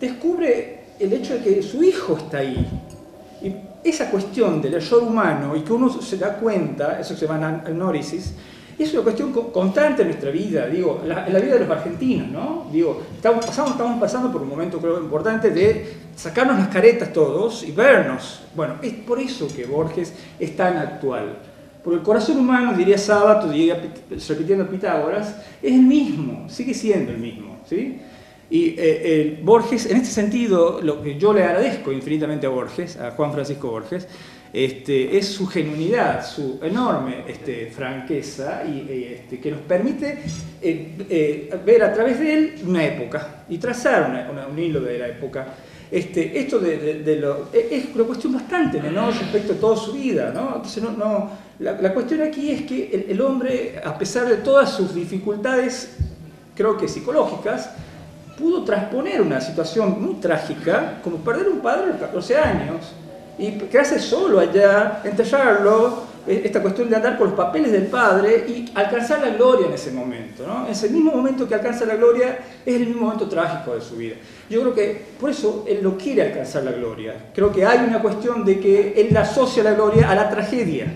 [0.00, 2.66] descubre el hecho de que su hijo está ahí.
[3.42, 3.54] Y
[3.88, 8.32] esa cuestión del error humano y que uno se da cuenta, eso se llama anórisis,
[8.78, 11.70] es una cuestión co- constante en nuestra vida, digo, la- en la vida de los
[11.70, 12.66] argentinos, ¿no?
[12.72, 17.64] Digo, estamos pasando, estamos pasando por un momento creo importante de sacarnos las caretas todos
[17.64, 18.40] y vernos.
[18.54, 21.36] Bueno, es por eso que Borges es tan actual.
[21.82, 27.10] Porque el corazón humano, diría Sábato, diría, Pit- repitiendo Pitágoras, es el mismo, sigue siendo
[27.12, 27.98] el mismo, ¿sí?
[28.50, 33.12] Y eh, Borges, en este sentido, lo que yo le agradezco infinitamente a Borges, a
[33.12, 34.06] Juan Francisco Borges,
[34.52, 40.18] este, es su genuinidad, su enorme este, franqueza, y, eh, este, que nos permite
[40.60, 45.46] eh, ver a través de él una época y trazar un hilo de la época.
[45.90, 49.92] Esto de, de- de lo, es es una cuestión bastante menor respecto a toda su
[49.92, 50.30] vida.
[50.34, 50.56] ¿no?
[50.56, 51.30] Entonces, no-
[51.62, 55.96] la, la cuestión aquí es que el, el hombre, a pesar de todas sus dificultades,
[56.56, 57.70] creo que psicológicas,
[58.38, 62.92] pudo transponer una situación muy trágica, como perder un padre a los 14 años,
[63.38, 68.44] y quedarse solo allá, enterrarlo, eh, esta cuestión de andar con los papeles del padre
[68.46, 70.46] y alcanzar la gloria en ese momento.
[70.46, 70.66] ¿no?
[70.68, 74.16] Ese mismo momento que alcanza la gloria es el mismo momento trágico de su vida.
[74.48, 77.14] Yo creo que por eso él no quiere alcanzar la gloria.
[77.34, 80.86] Creo que hay una cuestión de que él asocia la gloria a la tragedia,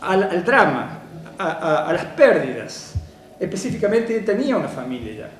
[0.00, 1.00] al, drama,
[1.38, 2.94] a, las pérdidas.
[3.38, 5.30] Específicamente tenía una familia ya.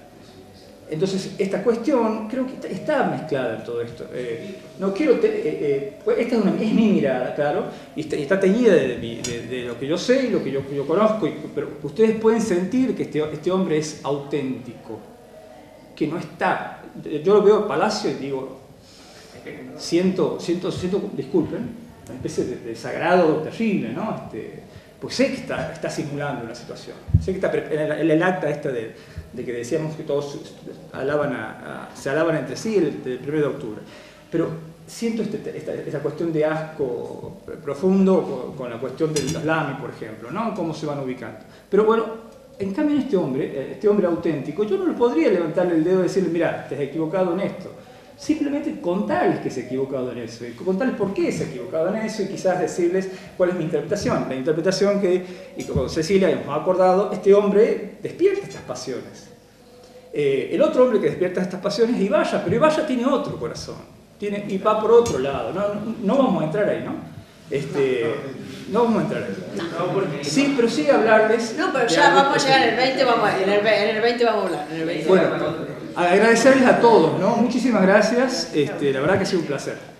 [0.90, 4.06] Entonces, esta cuestión creo que está, mezclada en todo esto.
[4.14, 8.00] Eh, no quiero te- eh, eh, pues esta es, una- es mi mirada, claro, y
[8.00, 12.40] está, teñida de, lo que yo sé y lo que yo, conozco, pero ustedes pueden
[12.40, 14.98] sentir que este, este hombre es auténtico,
[15.94, 16.82] que no está.
[17.22, 18.58] Yo lo veo en Palacio y digo,
[19.76, 24.22] siento, siento, siento, disculpen, una especie de desagrado terrible, ¿no?
[24.24, 24.60] Este,
[25.00, 26.96] pues sé que está, está simulando una situación.
[27.22, 28.94] Sé que está en el, acta esta de,
[29.32, 30.40] de que decíamos que todos
[30.92, 33.80] alaban a- a- se alaban entre sí el, el 1 de octubre.
[34.30, 34.48] Pero
[34.86, 40.30] siento este- esta, esta cuestión de asco profundo con, la cuestión del Islami, por ejemplo,
[40.30, 40.52] ¿no?
[40.54, 41.38] Cómo se van ubicando.
[41.70, 42.04] Pero bueno,
[42.58, 45.84] en cambio en este hombre, eh, este hombre auténtico, yo no le podría levantarle el
[45.84, 47.70] dedo y decirle, mira, te has equivocado en esto.
[48.18, 51.94] Simplemente contarles que se ha equivocado en eso, y contarles por qué se ha equivocado
[51.94, 54.26] en eso y quizás decirles cuál es mi interpretación.
[54.28, 55.24] La interpretación que,
[55.56, 59.28] y con Cecilia hemos acordado, este hombre despierta estas pasiones.
[60.12, 63.76] Eh, el otro hombre que despierta estas pasiones es Ibaya, pero Ibaya tiene otro corazón,
[64.18, 65.52] tiene, y va por otro lado.
[65.52, 66.96] No, no, no vamos a entrar ahí, ¿no?
[67.48, 68.14] Este,
[68.72, 70.24] no vamos a entrar ahí.
[70.24, 71.54] Sí, pero sí hablarles.
[71.56, 74.02] No, pero ya vamos a llegar en el 20, vamos a, en el, en el
[74.02, 74.66] 20 vamos a hablar.
[74.72, 75.08] En el 20.
[75.08, 77.36] Bueno, agradecerles a todos, ¿no?
[77.36, 78.52] Muchísimas gracias.
[78.54, 79.97] Este, la verdad que ha sido un placer.